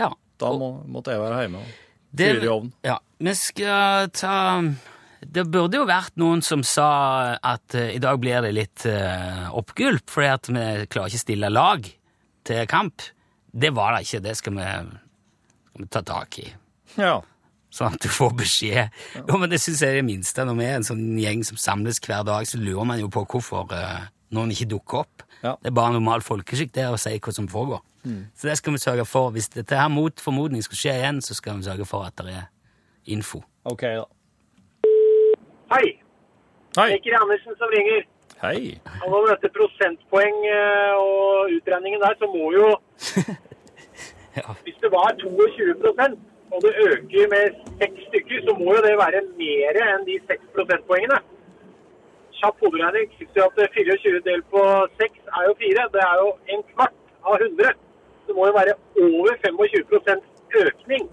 Ja. 0.00 0.08
da 0.40 0.52
må, 0.56 0.70
måtte 0.88 1.12
jeg 1.12 1.20
være 1.20 1.42
hjemme 1.44 1.60
og 1.62 1.72
fyre 2.16 2.44
i 2.46 2.48
ovnen. 2.52 2.72
Ja, 2.86 2.96
vi 3.20 3.34
skal 3.36 4.08
ta 4.16 4.36
Det 5.20 5.44
burde 5.50 5.80
jo 5.80 5.86
vært 5.88 6.14
noen 6.16 6.40
som 6.46 6.62
sa 6.64 7.34
at 7.42 7.74
eh, 7.76 7.90
i 7.96 8.00
dag 8.02 8.20
blir 8.22 8.40
det 8.44 8.52
litt 8.54 8.84
uh, 8.86 9.48
oppgulp, 9.58 10.06
fordi 10.08 10.28
at 10.30 10.48
vi 10.48 10.66
klarer 10.86 11.10
ikke 11.10 11.24
stille 11.24 11.50
lag 11.50 11.88
til 12.46 12.66
kamp. 12.70 13.02
Det 13.50 13.72
var 13.74 13.96
det 13.96 14.04
ikke. 14.06 14.20
Det 14.24 14.36
skal 14.38 14.54
vi, 14.54 14.68
skal 15.72 15.82
vi 15.82 15.88
ta 15.90 16.02
tak 16.06 16.38
i. 16.38 16.46
Ja. 16.96 17.16
Sånn 17.70 17.94
at 17.94 18.00
du 18.00 18.08
får 18.08 18.32
beskjed. 18.38 18.94
Jo, 19.18 19.38
men 19.40 19.50
Det 19.52 19.60
syns 19.60 19.82
jeg 19.84 19.92
er 19.92 20.00
det 20.00 20.06
minste. 20.08 20.44
Når 20.44 20.56
vi 20.56 20.68
er 20.68 20.78
en 20.78 20.86
sånn 20.86 21.04
gjeng 21.20 21.44
som 21.44 21.60
samles 21.60 22.00
hver 22.00 22.24
dag, 22.24 22.46
så 22.48 22.60
lurer 22.60 22.88
man 22.88 23.02
jo 23.02 23.10
på 23.12 23.26
hvorfor 23.28 23.68
uh, 23.74 24.08
noen 24.32 24.54
ikke 24.54 24.70
dukker 24.72 25.02
opp. 25.02 25.26
Ja. 25.42 25.54
Det 25.60 25.70
er 25.70 25.76
bare 25.76 25.94
normal 25.98 26.24
folkeskikk 26.24 26.72
det 26.74 26.86
er 26.86 26.94
å 26.94 27.00
si 27.00 27.12
hva 27.18 27.34
som 27.34 27.48
foregår. 27.50 27.84
Så 28.34 28.48
det 28.48 28.54
skal 28.56 28.72
vi 28.72 28.80
sørge 28.80 29.04
for. 29.04 29.32
Hvis 29.34 29.50
dette 29.52 29.76
her 29.76 29.90
mot 29.92 30.20
formodning 30.22 30.62
skal 30.64 30.80
skje 30.80 30.94
igjen, 30.96 31.18
så 31.20 31.34
skal 31.36 31.58
vi 31.58 31.66
sørge 31.66 31.84
for 31.88 32.06
at 32.08 32.16
det 32.16 32.32
er 32.32 32.46
info. 33.12 33.42
OK, 33.68 33.84
da. 33.84 34.06
Hei, 35.74 35.98
Hei. 36.78 36.86
Det 36.92 36.96
er 36.96 37.02
Kri 37.04 37.14
Andersen 37.18 37.58
som 37.60 37.72
ringer. 37.74 38.06
Hei. 38.38 38.78
Og 39.02 39.10
når 39.12 39.32
dette 39.32 39.50
prosentpoeng 39.56 40.36
eh, 40.46 40.94
og 40.96 41.52
utregningen 41.56 42.00
der, 42.04 42.16
så 42.20 42.28
må 42.32 42.52
jo 42.54 42.68
Ja. 44.38 44.52
Hvis 44.62 44.76
det 44.78 44.90
var 44.92 45.16
22 45.18 45.74
og 46.52 46.62
det 46.64 46.72
øker 46.88 47.28
med 47.34 47.58
seks 47.80 48.06
stykker, 48.08 48.38
så 48.46 48.54
må 48.60 48.68
jo 48.76 48.84
det 48.86 48.94
være 49.04 49.20
mer 49.40 49.80
enn 49.84 50.06
de 50.08 50.16
seks 50.30 50.44
prosentpoengene. 50.54 51.18
Kjapp 52.38 52.64
hoderegning 52.64 53.10
tilsier 53.18 53.44
at 53.48 53.76
24 53.76 54.22
delt 54.28 54.46
på 54.54 54.62
6 55.02 55.20
er 55.38 55.46
jo 55.48 55.54
4. 55.62 55.86
Det 55.94 56.02
er 56.06 56.16
jo 56.22 56.28
en 56.54 56.62
kvart 56.72 56.96
av 57.26 57.34
100. 57.42 57.72
Det 58.26 58.36
må 58.36 58.46
jo 58.48 58.54
være 58.60 58.74
over 59.04 59.32
25% 59.44 60.62
økning. 60.64 61.08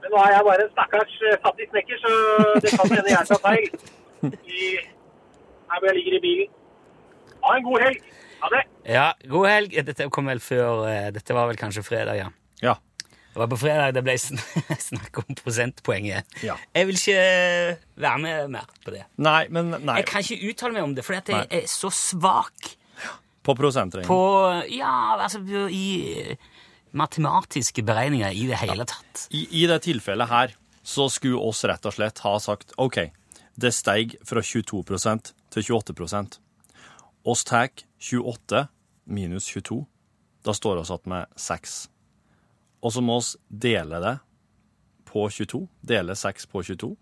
Men 0.00 0.12
nå 0.12 0.22
er 0.24 0.32
jeg 0.34 0.46
bare 0.48 0.64
en 0.66 0.72
stakkars 0.74 1.16
eh, 1.28 1.38
fattig 1.44 1.68
snekker, 1.70 2.00
så 2.04 2.12
det 2.64 2.72
kan 2.76 2.94
hende 2.96 3.14
jeg 3.14 3.30
tar 3.30 3.42
feil. 3.46 3.70
I, 4.56 4.60
her 5.70 5.78
hvor 5.78 5.88
jeg 5.90 5.98
ligger 5.98 6.18
i 6.18 6.22
bilen. 6.26 6.52
Ha 7.44 7.56
en 7.56 7.66
god 7.68 7.84
helg. 7.86 8.12
Ha 8.42 8.52
det. 8.54 8.62
Ja, 8.88 9.08
god 9.34 9.46
helg. 9.48 9.80
Dette 9.88 10.08
kom 10.12 10.28
vel 10.28 10.40
før 10.44 10.86
eh, 10.88 11.08
Dette 11.14 11.36
var 11.36 11.48
vel 11.50 11.60
kanskje 11.60 11.84
fredag, 11.86 12.16
ja. 12.20 12.30
Ja. 12.64 12.74
Det 13.30 13.38
var 13.38 13.50
på 13.52 13.58
fredag 13.62 13.94
det 13.94 14.02
ble 14.02 14.16
sn 14.18 14.40
snakk 14.90 15.20
om 15.22 15.36
prosentpoenget. 15.38 16.26
Ja. 16.42 16.56
Jeg 16.74 16.88
vil 16.88 16.98
ikke 16.98 17.18
eh, 17.22 17.82
være 18.02 18.22
med 18.24 18.54
mer 18.56 18.70
på 18.84 18.94
det. 18.94 19.04
Nei, 19.22 19.44
men 19.54 19.70
nei. 19.78 20.00
Jeg 20.00 20.08
kan 20.10 20.24
ikke 20.24 20.50
uttale 20.50 20.76
meg 20.76 20.88
om 20.88 20.96
det, 20.96 21.04
for 21.06 21.18
jeg 21.18 21.26
Nei. 21.30 21.44
er 21.60 21.68
så 21.70 21.92
svak 21.94 22.72
På 23.46 23.54
prosentregning. 23.56 24.08
på 24.10 24.18
Ja, 24.74 25.16
altså 25.16 25.40
i 25.70 25.86
eh, 26.24 26.50
matematiske 26.92 27.84
beregninger 27.86 28.34
i 28.34 28.48
det 28.50 28.58
hele 28.64 28.84
tatt. 28.90 29.28
I, 29.30 29.46
I 29.62 29.66
det 29.70 29.82
tilfellet 29.86 30.28
her 30.30 30.56
så 30.82 31.06
skulle 31.12 31.38
oss 31.38 31.62
rett 31.68 31.86
og 31.86 31.94
slett 31.94 32.18
ha 32.24 32.34
sagt 32.42 32.74
OK, 32.82 32.98
det 33.60 33.72
steig 33.76 34.16
fra 34.26 34.42
22% 34.42 35.34
til 35.54 35.66
28% 35.70 36.40
Oss 37.28 37.44
tar 37.44 37.68
28 38.00 38.62
minus 39.04 39.44
22. 39.52 39.82
Da 40.40 40.54
står 40.56 40.80
oss 40.80 40.88
igjen 40.88 41.10
med 41.12 41.26
6. 41.36 41.74
Og 42.82 42.92
så 42.94 43.02
må 43.04 43.16
oss 43.20 43.34
dele 43.50 44.00
det 44.00 44.14
på 45.10 45.26
22. 45.28 45.66
Dele 45.86 46.14
6 46.16 46.46
på 46.46 46.62
22. 46.64 46.96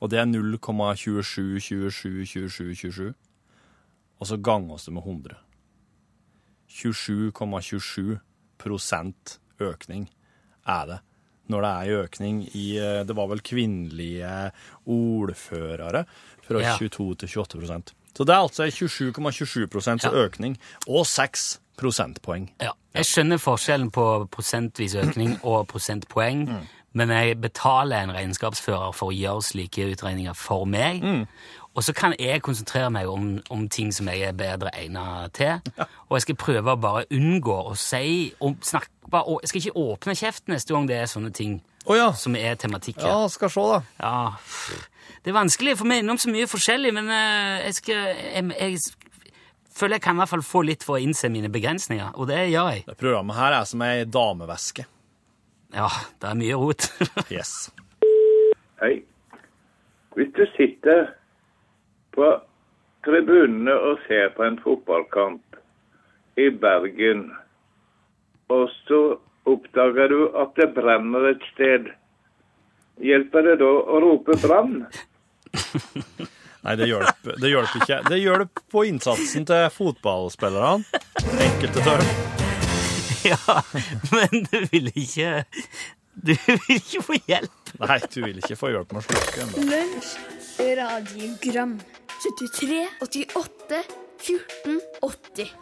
Og 0.00 0.10
det 0.12 0.18
er 0.20 0.28
0,27, 0.30 1.58
27, 1.60 2.26
27, 2.26 2.74
27. 2.74 3.14
Og 4.18 4.26
så 4.26 4.36
ganger 4.38 4.74
oss 4.78 4.86
det 4.86 4.94
med 4.94 5.02
100. 5.04 5.36
27,27 6.68 8.18
prosent 8.58 9.38
økning 9.62 10.08
er 10.68 10.86
det. 10.90 10.98
Når 11.48 11.64
det 11.64 11.68
er 11.70 11.82
en 11.96 12.02
økning 12.04 12.40
i 12.52 12.64
eh, 12.76 13.04
Det 13.08 13.14
var 13.16 13.28
vel 13.30 13.40
kvinnelige 13.40 14.50
ordførere 14.84 16.02
fra 16.44 16.60
Ja. 16.60 16.74
22 16.76 17.14
til 17.22 17.28
28% 17.28 17.94
Så 18.14 18.24
det 18.26 18.34
er 18.34 18.42
altså 18.44 18.66
27,27 18.68 19.66
prosents 19.66 20.04
Ja. 20.04 20.10
økning 20.12 20.58
og 20.86 21.06
6 21.06 21.60
prosentpoeng. 21.78 22.50
Ja. 22.62 22.74
Jeg 22.98 23.06
skjønner 23.06 23.40
forskjellen 23.42 23.92
på 23.94 24.04
prosentvis 24.34 24.96
økning 24.98 25.38
og 25.50 25.68
prosentpoeng, 25.70 26.48
men 26.98 27.14
jeg 27.14 27.38
betaler 27.40 28.02
en 28.02 28.14
regnskapsfører 28.16 28.92
for 28.96 29.12
å 29.12 29.16
gjøre 29.16 29.44
slike 29.52 29.90
utregninger 29.92 30.36
for 30.36 30.66
meg. 30.66 31.04
Og 31.78 31.84
så 31.84 31.92
kan 31.94 32.14
jeg 32.18 32.42
konsentrere 32.42 32.90
meg 32.90 33.06
om, 33.06 33.36
om 33.54 33.68
ting 33.70 33.92
som 33.94 34.08
jeg 34.10 34.24
er 34.26 34.34
bedre 34.34 34.72
egnet 34.74 35.36
til. 35.38 35.60
Og 36.08 36.16
jeg 36.16 36.24
skal 36.24 36.38
prøve 36.40 36.74
å 36.74 36.80
bare 36.80 37.04
unngå 37.14 37.54
å 37.70 37.76
si 37.78 38.32
og 38.42 38.58
snakke, 38.66 38.90
og 39.12 39.38
Jeg 39.42 39.48
skal 39.48 39.60
ikke 39.62 39.80
åpne 39.80 40.14
kjeft 40.18 40.50
neste 40.52 40.74
gang 40.74 40.88
det 40.88 40.96
er 40.98 41.06
sånne 41.08 41.30
ting 41.32 41.60
oh, 41.86 41.94
ja. 41.96 42.10
som 42.12 42.34
er 42.36 42.58
tematikk. 42.60 42.98
Ja, 43.00 43.28
skal 43.32 43.50
se, 43.50 43.62
da. 43.62 43.78
Ja, 44.02 44.80
det 45.24 45.32
er 45.32 45.38
vanskelig, 45.38 45.78
for 45.78 45.88
vi 45.88 45.96
er 45.96 46.02
innom 46.02 46.18
så 46.20 46.32
mye 46.32 46.48
forskjellig, 46.50 46.92
men 46.94 47.08
eh, 47.14 47.68
jeg, 47.68 47.78
skal, 47.78 48.10
jeg, 48.34 48.50
jeg 48.58 49.07
føler 49.78 49.98
jeg 49.98 50.04
kan 50.04 50.18
i 50.18 50.22
hvert 50.22 50.32
fall 50.32 50.46
få 50.46 50.62
litt 50.66 50.84
for 50.86 50.98
å 50.98 51.02
innse 51.02 51.30
mine 51.32 51.50
begrensninger, 51.52 52.14
og 52.18 52.30
det 52.30 52.48
gjør 52.50 52.72
jeg. 52.74 52.84
Det 52.88 52.98
programmet 53.00 53.38
her 53.38 53.56
er 53.60 53.68
som 53.68 53.84
ei 53.86 54.06
dameveske. 54.18 54.86
Ja, 55.74 55.88
det 56.20 56.30
er 56.30 56.38
mye 56.40 56.58
rot. 56.58 56.88
Yes. 57.34 57.70
Hei. 58.80 59.02
Hvis 60.16 60.30
du 60.34 60.44
sitter 60.56 61.12
på 62.16 62.30
tribunene 63.06 63.74
og 63.90 64.00
ser 64.06 64.32
på 64.34 64.46
en 64.46 64.58
fotballkamp 64.62 65.58
i 66.40 66.48
Bergen, 66.50 67.28
og 68.48 68.70
så 68.86 69.02
oppdager 69.48 70.10
du 70.10 70.24
at 70.38 70.56
det 70.58 70.72
brenner 70.74 71.30
et 71.30 71.44
sted, 71.52 71.92
hjelper 73.04 73.46
det 73.46 73.58
da 73.62 73.68
å 73.68 74.02
rope 74.02 74.38
brann? 74.42 74.82
Nei, 76.66 76.74
det 76.78 76.88
hjelper, 76.90 77.36
det 77.38 77.52
hjelper 77.52 77.84
ikke. 77.84 77.98
Det 78.08 78.18
hjelper 78.18 78.64
på 78.72 78.84
innsatsen 78.88 79.46
til 79.48 79.68
fotballspillerne. 79.74 81.02
Enkelte 81.46 81.84
tør. 81.86 82.02
ja, 83.30 83.60
men 84.14 84.44
du 84.46 84.58
vil 84.72 84.90
ikke 84.94 85.44
Du 86.18 86.34
vil 86.34 86.74
ikke 86.74 87.02
få 87.06 87.18
hjelp. 87.30 87.72
Nei, 87.82 87.98
du 88.10 88.18
vil 88.24 88.42
ikke 88.42 88.58
få 88.58 88.72
hjelp 88.74 88.94
med 88.94 89.04
å 89.04 89.06
slukke 89.06 89.44
ennå. 89.44 89.66
Lunsj, 89.70 90.12
radiogram 90.80 91.78
73, 92.18 92.82
88, 93.06 93.82
14, 94.26 94.80
80 95.06 95.52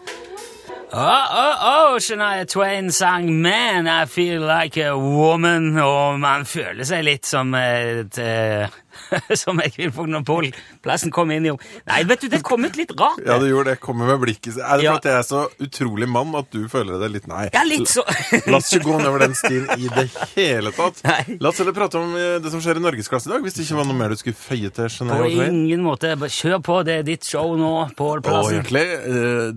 Oh, 0.93 1.27
oh, 1.43 1.93
oh, 1.93 1.99
Shania 1.99 2.47
Twain 2.47 2.93
sang 2.93 3.43
'Man, 3.43 3.87
I 3.87 4.07
Feel 4.07 4.41
Like 4.41 4.77
a 4.77 4.95
Woman', 4.97 5.77
og 5.83 6.21
man 6.21 6.45
føler 6.45 6.87
seg 6.87 7.05
litt 7.05 7.27
som 7.27 7.53
et 7.59 8.19
eh, 8.23 8.71
som 9.43 9.61
jeg 9.63 9.73
vil 9.77 9.93
på 9.95 10.07
Monopolplassen 10.07 11.13
kom 11.15 11.31
inn 11.35 11.47
i. 11.49 11.55
Nei, 11.89 12.01
vet 12.09 12.25
du, 12.25 12.29
det 12.33 12.43
kom 12.47 12.65
ut 12.67 12.77
litt 12.79 12.93
rart. 12.99 13.21
Ja, 13.27 13.39
det 13.43 13.51
gjorde 13.51 13.75
det. 13.75 13.81
Kommer 13.83 14.11
med 14.11 14.21
blikket. 14.25 14.59
Er 14.59 14.79
det 14.81 14.87
Ja. 14.87 14.95
for 14.97 15.03
at 15.03 15.09
jeg 15.11 15.19
er 15.21 15.27
så 15.29 15.43
utrolig 15.67 16.09
mann 16.11 16.35
at 16.39 16.51
du 16.55 16.67
føler 16.73 17.01
det 17.03 17.11
litt 17.15 17.27
Nei. 17.31 17.47
Ja, 17.55 17.63
litt 17.67 17.89
så. 17.91 18.05
La 18.51 18.59
oss 18.61 18.73
ikke 18.75 18.87
gå 18.91 18.99
nedover 19.01 19.25
den 19.27 19.35
stien 19.39 19.67
i 19.77 19.89
det 19.93 20.07
hele 20.37 20.73
tatt. 20.77 21.03
Nei. 21.07 21.39
La 21.43 21.51
oss 21.51 21.59
heller 21.63 21.75
prate 21.77 21.99
om 22.01 22.15
eh, 22.19 22.37
det 22.43 22.53
som 22.55 22.63
skjer 22.65 22.81
i 22.81 22.85
Norgesklasse 22.85 23.31
i 23.31 23.35
dag, 23.35 23.43
hvis 23.47 23.57
det 23.59 23.67
ikke 23.67 23.81
var 23.81 23.89
noe 23.91 23.99
mer 23.99 24.15
du 24.15 24.21
skulle 24.21 24.39
føye 24.39 24.71
til. 24.77 24.93
På 25.11 25.31
ingen 25.31 25.83
måte. 25.87 26.15
Kjør 26.37 26.61
på, 26.67 26.81
det 26.87 27.01
er 27.01 27.07
ditt 27.07 27.27
show 27.27 27.55
nå, 27.59 27.73
Pål 27.99 28.23
Plassen. 28.27 28.45
Og 28.47 28.55
egentlig, 28.55 28.85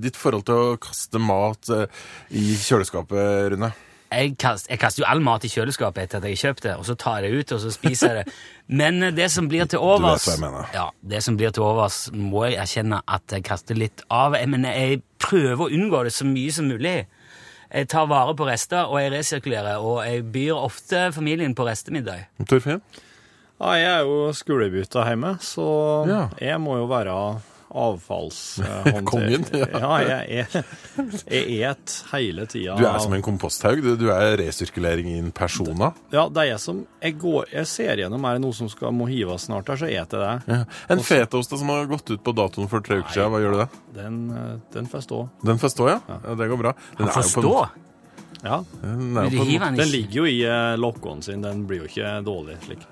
ditt 0.01 0.17
forhold 0.19 0.45
til 0.49 0.63
å 0.73 0.79
kaste 0.81 1.21
mat 1.21 1.69
eh, 1.75 1.85
i 2.39 2.53
kjøleskapet, 2.59 3.53
Rune. 3.53 3.71
Jeg, 4.11 4.31
kast, 4.41 4.69
jeg 4.71 4.79
kaster 4.81 5.03
jo 5.03 5.07
all 5.11 5.19
mat 5.21 5.43
i 5.45 5.49
kjøleskapet 5.53 6.03
etter 6.07 6.17
at 6.17 6.23
jeg 6.25 6.33
har 6.37 6.41
kjøpt 6.47 6.63
det, 6.65 6.71
og 6.81 6.85
så 6.87 6.95
tar 6.97 7.19
jeg 7.21 7.29
det 7.31 7.39
ut, 7.43 7.51
og 7.53 7.59
så 7.61 7.71
spiser 7.75 8.13
jeg 8.15 8.25
det. 8.25 8.33
Men 8.81 9.03
eh, 9.03 9.11
det 9.13 9.27
som 9.31 9.47
blir 9.51 9.67
til 9.69 9.79
overs 9.85 10.25
hva 10.25 10.33
jeg 10.33 10.41
mener. 10.41 10.71
Ja, 10.73 10.87
det 11.13 11.21
som 11.25 11.37
blir 11.37 11.53
til 11.53 11.63
overs, 11.67 11.99
må 12.13 12.47
jeg 12.49 12.57
erkjenne 12.63 13.01
at 13.05 13.35
jeg 13.37 13.45
kaster 13.45 13.77
litt 13.77 14.01
av. 14.09 14.33
Men 14.49 14.65
jeg 14.65 15.03
prøver 15.21 15.67
å 15.67 15.69
unngå 15.69 16.01
det 16.07 16.13
så 16.15 16.25
mye 16.25 16.51
som 16.55 16.65
mulig. 16.71 16.95
Jeg 17.69 17.85
tar 17.93 18.07
vare 18.09 18.33
på 18.33 18.47
rester, 18.49 18.89
og 18.89 18.97
jeg 18.97 19.11
resirkulerer, 19.13 19.77
og 19.85 20.01
jeg 20.07 20.23
byr 20.33 20.57
ofte 20.57 21.03
familien 21.13 21.53
på 21.53 21.67
restemiddag. 21.69 22.25
Torfinn? 22.49 22.81
Ja, 23.59 23.73
jeg 23.77 23.89
er 23.91 24.07
jo 24.07 24.31
skolebytta 24.33 25.03
hjemme, 25.05 25.35
så 25.43 25.67
Ja. 26.09 26.29
jeg 26.41 26.57
må 26.63 26.77
jo 26.79 26.85
være 26.89 27.13
avfallshåndter. 27.69 29.03
Kongen, 29.05 29.45
ja. 29.53 29.67
ja. 29.73 30.01
jeg 30.01 30.47
er 30.47 30.63
jeg 31.29 31.59
et 31.69 31.95
hele 32.11 32.45
tida. 32.49 32.75
Du 32.79 32.85
er 32.87 32.99
som 33.03 33.13
en 33.13 33.23
komposthaug. 33.25 33.81
Du, 33.83 33.91
du 33.99 34.07
er 34.13 34.37
resirkulering 34.41 35.09
in 35.13 35.31
persona. 35.35 35.91
Ja, 36.13 36.27
det 36.33 36.45
er 36.45 36.51
jeg 36.53 36.63
som 36.63 36.81
Jeg, 37.03 37.17
går, 37.21 37.49
jeg 37.53 37.69
ser 37.69 38.01
gjennom 38.03 38.25
er 38.25 38.37
det 38.37 38.43
noe 38.43 38.57
som 38.57 38.69
skal 38.71 38.93
må 38.95 39.07
hives 39.09 39.47
snart 39.47 39.69
her, 39.69 39.79
så 39.79 39.89
eter 39.89 40.25
jeg 40.25 40.41
det. 40.45 40.55
Ja. 40.55 40.61
En 40.95 41.03
fetaost 41.05 41.53
som 41.55 41.73
har 41.73 41.89
gått 41.89 42.09
ut 42.09 42.23
på 42.25 42.35
datoen 42.35 42.71
for 42.71 42.85
tre 42.85 43.01
uker 43.03 43.13
siden, 43.15 43.31
hva 43.33 43.43
gjør 43.43 43.55
du 43.55 43.61
det? 43.61 43.69
Den, 43.99 44.21
eh, 44.33 44.55
den 44.75 44.89
får 44.89 45.05
stå. 45.05 45.21
Den 45.45 45.61
får 45.61 45.75
stå, 45.75 45.89
ja? 45.93 45.99
ja 46.09 46.37
det 46.39 46.49
går 46.51 46.63
bra. 46.63 46.75
Den 46.97 47.13
får 47.13 47.29
stå? 47.29 47.55
Ja. 48.43 48.63
Den 48.81 49.13
den 49.13 49.75
Den 49.75 49.91
ligger 49.91 50.21
jo 50.21 50.29
i 50.29 50.39
eh, 50.47 50.77
lokkene 50.79 51.25
sin, 51.25 51.43
den 51.43 51.67
blir 51.67 51.83
jo 51.83 51.91
ikke 51.91 52.15
dårlig 52.25 52.57
slik. 52.65 52.87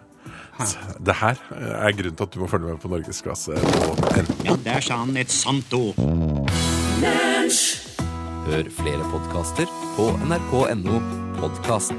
Det 0.58 1.16
her 1.20 1.38
er 1.62 1.94
grunnen 1.94 2.16
til 2.18 2.26
at 2.26 2.34
du 2.34 2.40
må 2.42 2.48
følge 2.50 2.72
med 2.72 2.80
på 2.82 2.90
Norgesklasse 2.90 3.58
på 3.62 3.92
N. 4.18 4.30
Ja, 4.48 4.56
der 4.66 4.82
sa 4.82 4.98
han 5.04 5.18
et 5.18 5.32
sant 5.34 5.74
ord. 5.78 6.00
Hør 8.48 8.72
flere 8.80 9.12
podkaster 9.12 9.70
på 9.98 10.10
nrk.no 10.26 11.02
podkast. 11.38 11.94